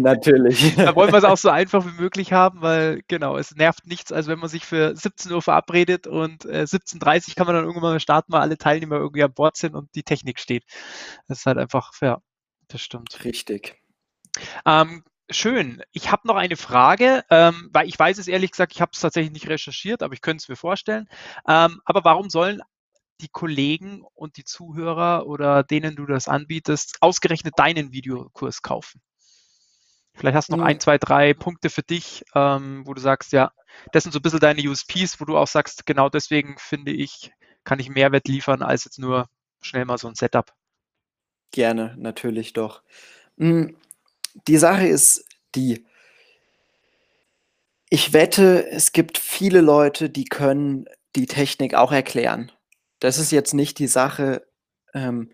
Natürlich. 0.02 0.76
da 0.78 0.96
wollen 0.96 1.12
wir 1.12 1.18
es 1.18 1.24
auch 1.24 1.38
so 1.38 1.50
einfach 1.50 1.86
wie 1.86 2.02
möglich 2.02 2.34
haben, 2.34 2.62
weil 2.62 3.02
genau, 3.08 3.38
es 3.38 3.56
nervt 3.56 3.88
nichts, 3.88 4.12
als 4.12 4.28
wenn 4.28 4.40
man 4.40 4.50
sich 4.50 4.66
für 4.66 4.96
17 4.96 5.32
Uhr 5.32 5.42
verabredet 5.42 6.06
und 6.06 6.44
äh, 6.46 6.64
17.30 6.64 7.30
Uhr 7.30 7.36
kann 7.36 7.48
man 7.48 7.56
dann 7.56 7.66
irgendwann 7.66 7.94
mal 7.94 8.00
starten, 8.02 8.34
weil 8.34 8.42
alle 8.42 8.58
Teilnehmer 8.58 8.98
irgendwie 8.98 9.24
an 9.24 9.34
Bord 9.34 9.56
sind 9.56 9.76
und 9.76 9.96
die 9.96 10.04
Technik 10.04 10.40
steht. 10.40 10.66
Das 11.28 11.40
ist 11.40 11.46
halt 11.46 11.58
einfach, 11.58 11.94
ja, 12.02 12.20
das 12.68 12.82
stimmt. 12.82 13.24
Richtig. 13.24 13.82
Ähm, 14.66 15.04
Schön. 15.30 15.82
Ich 15.94 16.12
habe 16.12 16.28
noch 16.28 16.36
eine 16.36 16.58
Frage, 16.58 17.24
ähm, 17.30 17.70
weil 17.72 17.88
ich 17.88 17.98
weiß 17.98 18.18
es 18.18 18.28
ehrlich 18.28 18.52
gesagt, 18.52 18.74
ich 18.74 18.82
habe 18.82 18.92
es 18.94 19.00
tatsächlich 19.00 19.32
nicht 19.32 19.48
recherchiert, 19.48 20.04
aber 20.04 20.14
ich 20.14 20.22
könnte 20.22 20.42
es 20.42 20.50
mir 20.50 20.58
vorstellen. 20.58 21.08
Ähm, 21.48 21.82
aber 21.86 22.04
warum 22.04 22.30
sollen 22.30 22.62
die 23.24 23.30
Kollegen 23.30 24.04
und 24.14 24.38
die 24.38 24.44
Zuhörer 24.44 25.26
oder 25.26 25.64
denen 25.64 25.96
du 25.96 26.06
das 26.06 26.28
anbietest, 26.28 26.98
ausgerechnet 27.02 27.54
deinen 27.58 27.92
Videokurs 27.92 28.62
kaufen? 28.62 29.02
Vielleicht 30.14 30.36
hast 30.36 30.50
du 30.50 30.54
noch 30.54 30.60
mhm. 30.60 30.70
ein, 30.70 30.80
zwei, 30.80 30.98
drei 30.98 31.34
Punkte 31.34 31.70
für 31.70 31.82
dich, 31.82 32.24
ähm, 32.36 32.84
wo 32.86 32.94
du 32.94 33.02
sagst, 33.02 33.32
ja, 33.32 33.52
das 33.92 34.04
sind 34.04 34.12
so 34.12 34.20
ein 34.20 34.22
bisschen 34.22 34.40
deine 34.40 34.62
USPs, 34.62 35.20
wo 35.20 35.26
du 35.26 35.38
auch 35.38 35.48
sagst, 35.48 35.86
genau 35.86 36.10
deswegen 36.10 36.56
finde 36.60 36.92
ich, 36.92 37.32
kann 37.64 37.80
ich 37.80 37.90
Mehrwert 37.90 38.28
liefern, 38.28 38.62
als 38.62 38.86
jetzt 38.86 39.00
nur 39.00 39.28
schnell 39.62 39.86
mal 39.86 39.98
so 39.98 40.08
ein 40.08 40.16
Setup. 40.16 40.54
Gerne, 41.52 41.96
natürlich 41.98 42.54
doch. 42.54 42.84
Hm, 43.38 43.76
die 44.48 44.58
Sache 44.58 44.86
ist 44.86 45.26
die, 45.56 45.86
ich 47.90 48.14
wette, 48.14 48.68
es 48.70 48.92
gibt 48.92 49.18
viele 49.18 49.62
Leute, 49.62 50.10
die 50.10 50.26
können 50.26 50.86
die 51.16 51.28
Technik 51.28 51.74
auch 51.74 51.92
erklären 51.92 52.52
das 53.04 53.20
ist 53.20 53.32
jetzt 53.32 53.54
nicht 53.54 53.80
die 53.80 53.88
Sache, 53.88 54.48
ähm, 54.94 55.34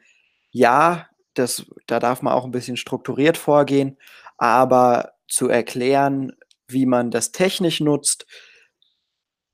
ja, 0.49 1.07
das, 1.35 1.67
da 1.85 1.99
darf 1.99 2.23
man 2.23 2.33
auch 2.33 2.43
ein 2.43 2.51
bisschen 2.51 2.77
strukturiert 2.77 3.37
vorgehen, 3.37 3.99
aber 4.37 5.13
zu 5.27 5.49
erklären, 5.49 6.33
wie 6.67 6.87
man 6.87 7.11
das 7.11 7.31
technisch 7.31 7.79
nutzt, 7.79 8.25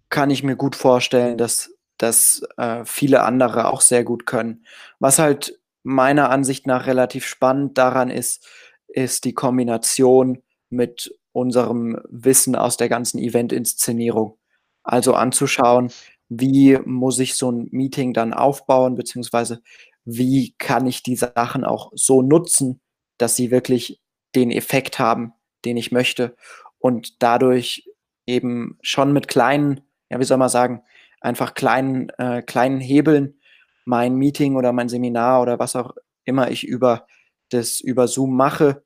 kann 0.10 0.30
ich 0.30 0.44
mir 0.44 0.56
gut 0.56 0.78
vorstellen, 0.78 1.38
dass 1.38 1.74
das 1.98 2.42
äh, 2.56 2.86
viele 2.86 3.24
andere 3.24 3.68
auch 3.68 3.82
sehr 3.82 4.06
gut 4.06 4.26
können. 4.26 4.66
Was 5.00 5.20
halt 5.20 5.60
meiner 5.84 6.30
Ansicht 6.30 6.68
nach 6.68 6.88
relativ 6.88 7.26
spannend 7.26 7.78
daran 7.78 8.10
ist, 8.10 8.48
ist 8.88 9.26
die 9.26 9.34
Kombination 9.34 10.42
mit 10.70 11.14
unserem 11.34 12.00
Wissen 12.08 12.56
aus 12.56 12.78
der 12.78 12.88
ganzen 12.88 13.20
Event-Inszenierung. 13.20 14.38
Also 14.84 15.16
anzuschauen, 15.16 15.92
wie 16.30 16.78
muss 16.86 17.20
ich 17.20 17.36
so 17.36 17.52
ein 17.52 17.68
Meeting 17.72 18.14
dann 18.14 18.34
aufbauen, 18.34 18.96
beziehungsweise 18.96 19.62
wie 20.06 20.56
kann 20.58 20.88
ich 20.88 21.04
die 21.04 21.16
Sachen 21.16 21.64
auch 21.64 21.92
so 21.96 22.22
nutzen, 22.22 22.82
dass 23.18 23.36
sie 23.36 23.52
wirklich 23.52 24.02
den 24.36 24.52
Effekt 24.52 25.00
haben, 25.00 25.34
den 25.66 25.78
ich 25.78 25.92
möchte 25.92 26.36
und 26.80 27.22
dadurch 27.22 27.90
eben 28.28 28.78
schon 28.82 29.14
mit 29.14 29.28
kleinen, 29.28 29.82
ja, 30.10 30.20
wie 30.20 30.24
soll 30.26 30.38
man 30.38 30.50
sagen, 30.50 30.84
einfach 31.22 31.54
kleinen, 31.54 32.10
äh, 32.18 32.42
kleinen 32.42 32.80
Hebeln 32.80 33.40
mein 33.86 34.16
Meeting 34.16 34.56
oder 34.56 34.74
mein 34.74 34.90
Seminar 34.90 35.42
oder 35.42 35.60
was 35.60 35.76
auch 35.76 35.94
immer 36.24 36.50
ich 36.52 36.66
über 36.66 37.08
das 37.50 37.80
über 37.80 38.08
Zoom 38.08 38.36
mache, 38.36 38.84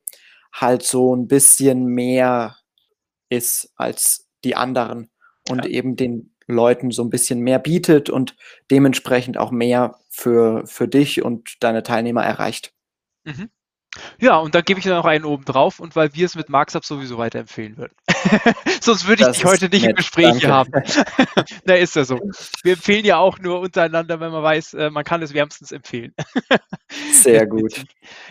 halt 0.54 0.84
so 0.84 1.15
ein 1.15 1.28
bisschen 1.28 1.86
mehr 1.86 2.58
ist 3.30 3.71
als 3.75 4.28
die 4.43 4.56
anderen 4.56 5.10
und 5.49 5.65
ja. 5.65 5.71
eben 5.71 5.95
den 5.95 6.36
Leuten 6.53 6.91
so 6.91 7.03
ein 7.03 7.09
bisschen 7.09 7.39
mehr 7.39 7.59
bietet 7.59 8.09
und 8.09 8.35
dementsprechend 8.71 9.38
auch 9.38 9.51
mehr 9.51 9.99
für, 10.09 10.65
für 10.65 10.88
dich 10.88 11.23
und 11.23 11.63
deine 11.63 11.83
Teilnehmer 11.83 12.23
erreicht. 12.23 12.73
Mhm. 13.23 13.49
Ja, 14.19 14.38
und 14.38 14.53
dann 14.53 14.63
gebe 14.63 14.79
ich 14.79 14.85
noch 14.85 15.05
einen 15.05 15.25
oben 15.25 15.45
drauf 15.45 15.79
und 15.79 15.95
weil 15.95 16.13
wir 16.13 16.25
es 16.25 16.35
mit 16.35 16.49
MarxUp 16.49 16.85
sowieso 16.85 17.17
weiterempfehlen 17.17 17.77
würden. 17.77 17.93
Sonst 18.81 19.07
würde 19.07 19.23
ich 19.23 19.27
das 19.27 19.38
dich 19.38 19.45
heute 19.45 19.69
nicht 19.69 19.81
nett, 19.81 19.91
im 19.91 19.95
Gespräch 19.95 20.25
danke. 20.27 20.47
haben. 20.47 20.71
Na, 21.65 21.73
ist 21.73 21.95
ja 21.95 22.03
so. 22.03 22.19
Wir 22.62 22.73
empfehlen 22.73 23.03
ja 23.03 23.17
auch 23.17 23.39
nur 23.39 23.59
untereinander, 23.59 24.19
wenn 24.19 24.31
man 24.31 24.43
weiß, 24.43 24.75
äh, 24.75 24.89
man 24.91 25.03
kann 25.03 25.23
es 25.23 25.33
wärmstens 25.33 25.71
empfehlen. 25.71 26.13
Sehr 27.12 27.47
gut. 27.47 27.83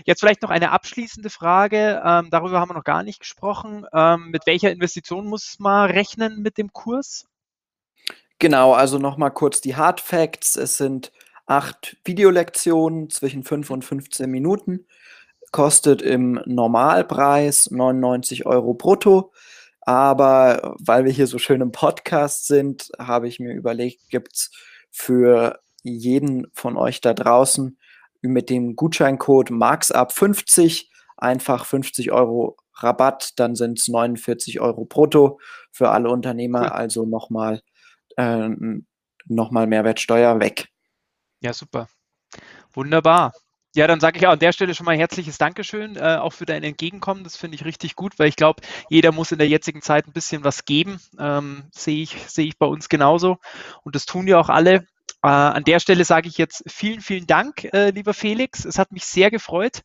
Jetzt 0.04 0.20
vielleicht 0.20 0.42
noch 0.42 0.50
eine 0.50 0.70
abschließende 0.70 1.30
Frage. 1.30 2.02
Ähm, 2.04 2.28
darüber 2.30 2.60
haben 2.60 2.70
wir 2.70 2.74
noch 2.74 2.84
gar 2.84 3.02
nicht 3.02 3.20
gesprochen. 3.20 3.84
Ähm, 3.92 4.30
mit 4.30 4.46
welcher 4.46 4.70
Investition 4.70 5.26
muss 5.26 5.56
man 5.58 5.90
rechnen 5.90 6.40
mit 6.40 6.56
dem 6.56 6.72
Kurs? 6.72 7.26
Genau, 8.38 8.72
also 8.72 8.98
nochmal 8.98 9.32
kurz 9.32 9.60
die 9.60 9.76
Hard 9.76 10.00
Facts. 10.00 10.56
Es 10.56 10.76
sind 10.76 11.12
acht 11.46 11.96
Videolektionen 12.04 13.10
zwischen 13.10 13.42
5 13.42 13.70
und 13.70 13.84
15 13.84 14.30
Minuten 14.30 14.86
kostet 15.50 16.02
im 16.02 16.40
Normalpreis 16.46 17.70
99 17.70 18.46
Euro 18.46 18.74
brutto. 18.74 19.32
Aber 19.80 20.76
weil 20.78 21.04
wir 21.04 21.12
hier 21.12 21.26
so 21.26 21.38
schön 21.38 21.62
im 21.62 21.72
Podcast 21.72 22.46
sind, 22.46 22.90
habe 22.98 23.28
ich 23.28 23.40
mir 23.40 23.54
überlegt, 23.54 24.10
gibt 24.10 24.34
es 24.34 24.50
für 24.90 25.60
jeden 25.82 26.46
von 26.52 26.76
euch 26.76 27.00
da 27.00 27.14
draußen 27.14 27.78
mit 28.20 28.50
dem 28.50 28.76
Gutscheincode 28.76 29.50
MarksUp50 29.50 30.88
einfach 31.16 31.64
50 31.64 32.12
Euro 32.12 32.56
Rabatt, 32.74 33.32
dann 33.36 33.56
sind 33.56 33.78
es 33.78 33.88
49 33.88 34.60
Euro 34.60 34.84
brutto 34.84 35.40
für 35.72 35.90
alle 35.90 36.10
Unternehmer, 36.10 36.74
also 36.74 37.06
nochmal 37.06 37.62
äh, 38.18 38.48
noch 39.26 39.50
Mehrwertsteuer 39.50 40.40
weg. 40.40 40.68
Ja, 41.40 41.52
super. 41.52 41.88
Wunderbar. 42.72 43.32
Ja, 43.74 43.86
dann 43.86 44.00
sage 44.00 44.18
ich 44.18 44.26
auch 44.26 44.32
an 44.32 44.38
der 44.38 44.52
Stelle 44.52 44.74
schon 44.74 44.86
mal 44.86 44.96
herzliches 44.96 45.38
Dankeschön, 45.38 45.96
äh, 45.96 46.16
auch 46.16 46.32
für 46.32 46.46
dein 46.46 46.64
Entgegenkommen. 46.64 47.22
Das 47.22 47.36
finde 47.36 47.54
ich 47.54 47.64
richtig 47.64 47.94
gut, 47.94 48.18
weil 48.18 48.28
ich 48.28 48.36
glaube, 48.36 48.62
jeder 48.88 49.12
muss 49.12 49.30
in 49.30 49.38
der 49.38 49.48
jetzigen 49.48 49.82
Zeit 49.82 50.06
ein 50.06 50.12
bisschen 50.12 50.42
was 50.42 50.64
geben. 50.64 50.98
Ähm, 51.18 51.64
Sehe 51.70 52.02
ich, 52.02 52.16
seh 52.28 52.44
ich 52.44 52.58
bei 52.58 52.66
uns 52.66 52.88
genauso. 52.88 53.38
Und 53.84 53.94
das 53.94 54.06
tun 54.06 54.26
ja 54.26 54.40
auch 54.40 54.48
alle. 54.48 54.86
Äh, 55.22 55.28
an 55.28 55.64
der 55.64 55.80
Stelle 55.80 56.04
sage 56.04 56.28
ich 56.28 56.38
jetzt 56.38 56.62
vielen, 56.68 57.00
vielen 57.00 57.26
Dank, 57.26 57.64
äh, 57.72 57.90
lieber 57.90 58.14
Felix. 58.14 58.64
Es 58.64 58.78
hat 58.78 58.92
mich 58.92 59.04
sehr 59.04 59.32
gefreut. 59.32 59.80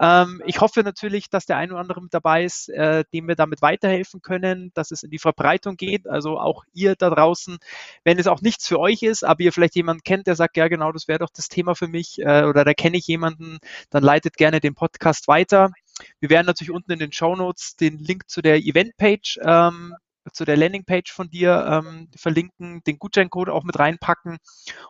Ähm, 0.00 0.42
ich 0.44 0.60
hoffe 0.60 0.82
natürlich, 0.82 1.30
dass 1.30 1.46
der 1.46 1.56
eine 1.56 1.72
oder 1.72 1.80
andere 1.80 2.02
mit 2.02 2.12
dabei 2.12 2.44
ist, 2.44 2.68
äh, 2.68 3.04
dem 3.12 3.28
wir 3.28 3.36
damit 3.36 3.62
weiterhelfen 3.62 4.22
können, 4.22 4.72
dass 4.74 4.90
es 4.90 5.04
in 5.04 5.10
die 5.10 5.20
Verbreitung 5.20 5.76
geht. 5.76 6.08
Also 6.08 6.36
auch 6.38 6.64
ihr 6.72 6.96
da 6.96 7.10
draußen, 7.10 7.58
wenn 8.02 8.18
es 8.18 8.26
auch 8.26 8.40
nichts 8.40 8.66
für 8.66 8.80
euch 8.80 9.02
ist, 9.02 9.24
aber 9.24 9.42
ihr 9.42 9.52
vielleicht 9.52 9.76
jemanden 9.76 10.02
kennt, 10.02 10.26
der 10.26 10.34
sagt, 10.34 10.56
ja 10.56 10.66
genau, 10.66 10.90
das 10.90 11.06
wäre 11.06 11.20
doch 11.20 11.30
das 11.30 11.48
Thema 11.48 11.76
für 11.76 11.86
mich 11.86 12.18
äh, 12.18 12.42
oder 12.42 12.64
da 12.64 12.74
kenne 12.74 12.96
ich 12.96 13.06
jemanden, 13.06 13.58
dann 13.90 14.02
leitet 14.02 14.36
gerne 14.36 14.58
den 14.58 14.74
Podcast 14.74 15.28
weiter. 15.28 15.70
Wir 16.18 16.30
werden 16.30 16.46
natürlich 16.46 16.72
unten 16.72 16.90
in 16.90 16.98
den 16.98 17.12
Show 17.12 17.36
Notes 17.36 17.76
den 17.76 17.98
Link 17.98 18.28
zu 18.28 18.42
der 18.42 18.56
Eventpage 18.56 19.38
ähm, 19.44 19.94
zu 20.32 20.44
der 20.44 20.56
Landingpage 20.56 21.12
von 21.12 21.28
dir 21.30 21.66
ähm, 21.68 22.08
verlinken, 22.16 22.82
den 22.84 22.98
Gutscheincode 22.98 23.48
auch 23.48 23.64
mit 23.64 23.78
reinpacken. 23.78 24.38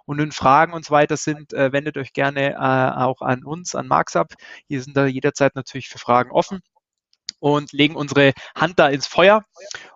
Und 0.05 0.18
wenn 0.18 0.33
Fragen 0.33 0.73
und 0.73 0.85
so 0.85 0.90
weiter 0.90 1.16
sind, 1.16 1.53
äh, 1.53 1.73
wendet 1.73 1.97
euch 1.97 2.12
gerne 2.12 2.53
äh, 2.53 3.01
auch 3.01 3.23
an 3.23 3.45
uns, 3.45 3.75
an 3.75 3.88
MarksUp. 3.88 4.35
Hier 4.68 4.83
sind 4.83 4.97
da 4.97 5.07
jederzeit 5.07 5.55
natürlich 5.55 5.88
für 5.88 5.99
Fragen 5.99 6.31
offen 6.31 6.61
und 7.38 7.73
legen 7.73 7.97
unsere 7.97 8.33
Hand 8.55 8.79
da 8.79 8.88
ins 8.88 9.07
Feuer. 9.07 9.45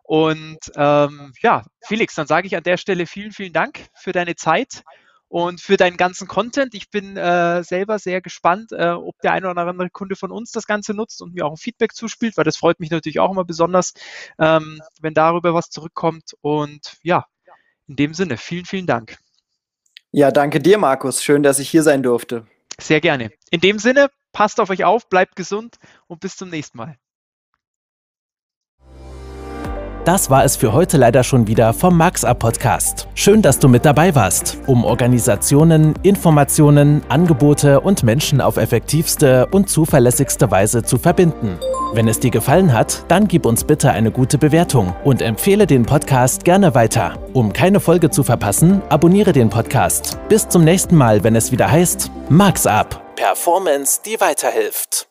Und 0.03 0.59
ähm, 0.75 1.33
ja, 1.41 1.65
Felix, 1.85 2.15
dann 2.15 2.27
sage 2.27 2.47
ich 2.47 2.57
an 2.57 2.65
der 2.65 2.77
Stelle 2.77 3.07
vielen, 3.07 3.33
vielen 3.33 3.53
Dank 3.53 3.87
für 3.95 4.13
deine 4.13 4.35
Zeit 4.35 4.83
und 5.29 5.61
für 5.61 5.77
deinen 5.77 5.97
ganzen 5.97 6.29
Content. 6.29 6.75
Ich 6.75 6.91
bin 6.91 7.17
äh, 7.17 7.63
selber 7.65 7.99
sehr 7.99 8.21
gespannt, 8.21 8.73
äh, 8.73 8.91
ob 8.91 9.19
der 9.23 9.33
eine 9.33 9.51
oder 9.51 9.67
andere 9.67 9.91
Kunde 9.91 10.17
von 10.17 10.31
uns 10.31 10.53
das 10.53 10.67
Ganze 10.67 10.95
nutzt 10.95 11.23
und 11.23 11.35
mir 11.35 11.47
auch 11.47 11.53
ein 11.53 11.57
Feedback 11.57 11.95
zuspielt, 11.95 12.37
weil 12.37 12.45
das 12.45 12.57
freut 12.57 12.81
mich 12.81 12.91
natürlich 12.91 13.19
auch 13.21 13.31
immer 13.31 13.45
besonders, 13.45 13.93
ähm, 14.39 14.81
wenn 15.01 15.15
darüber 15.15 15.55
was 15.55 15.71
zurückkommt. 15.71 16.35
Und 16.41 16.97
ja, 17.03 17.27
in 17.87 17.97
dem 17.97 18.15
Sinne, 18.15 18.37
vielen, 18.37 18.65
vielen 18.65 18.87
Dank. 18.87 19.19
Ja, 20.13 20.31
danke 20.31 20.61
dir, 20.61 20.79
Markus. 20.79 21.23
Schön, 21.23 21.43
dass 21.43 21.59
ich 21.59 21.69
hier 21.69 21.83
sein 21.83 22.03
durfte. 22.03 22.47
Sehr 22.81 23.01
gerne. 23.01 23.31
In 23.51 23.61
dem 23.61 23.79
Sinne, 23.79 24.09
passt 24.33 24.61
auf 24.61 24.71
euch 24.71 24.85
auf, 24.85 25.09
bleibt 25.09 25.37
gesund 25.37 25.77
und 26.07 26.21
bis 26.21 26.37
zum 26.37 26.51
nächsten 26.51 26.79
Mal. 26.79 26.97
Das 30.07 30.31
war 30.31 30.45
es 30.45 30.55
für 30.55 30.73
heute 30.73 30.99
leider 30.99 31.25
schon 31.25 31.49
wieder 31.49 31.73
vom 31.73 31.97
MaxUp 31.97 32.39
Podcast. 32.39 33.09
Schön, 33.17 33.43
dass 33.43 33.59
du 33.59 33.67
mit 33.67 33.85
dabei 33.85 34.15
warst, 34.15 34.57
um 34.69 34.85
Organisationen, 34.85 35.95
Informationen, 36.05 37.03
Angebote 37.09 37.81
und 37.81 38.05
Menschen 38.05 38.41
auf 38.41 38.57
effektivste 38.57 39.47
und 39.47 39.69
zuverlässigste 39.69 40.49
Weise 40.53 40.85
zu 40.85 40.99
verbinden. 40.99 41.59
Wenn 41.93 42.07
es 42.07 42.21
dir 42.21 42.31
gefallen 42.31 42.73
hat, 42.73 43.05
dann 43.09 43.27
gib 43.27 43.47
uns 43.47 43.65
bitte 43.65 43.91
eine 43.91 44.13
gute 44.13 44.39
Bewertung 44.39 44.95
und 45.03 45.21
empfehle 45.21 45.67
den 45.67 45.85
Podcast 45.85 46.45
gerne 46.45 46.77
weiter. 46.77 47.19
Um 47.33 47.53
keine 47.53 47.81
Folge 47.81 48.09
zu 48.09 48.23
verpassen, 48.23 48.83
abonniere 48.89 49.33
den 49.33 49.51
Podcast. 49.51 50.19
Bis 50.29 50.49
zum 50.49 50.63
nächsten 50.63 50.95
Mal, 50.95 51.25
wenn 51.25 51.35
es 51.35 51.51
wieder 51.51 51.69
heißt 51.69 52.13
MaxUp. 52.29 53.03
Performance, 53.17 54.03
die 54.07 54.21
weiterhilft. 54.21 55.09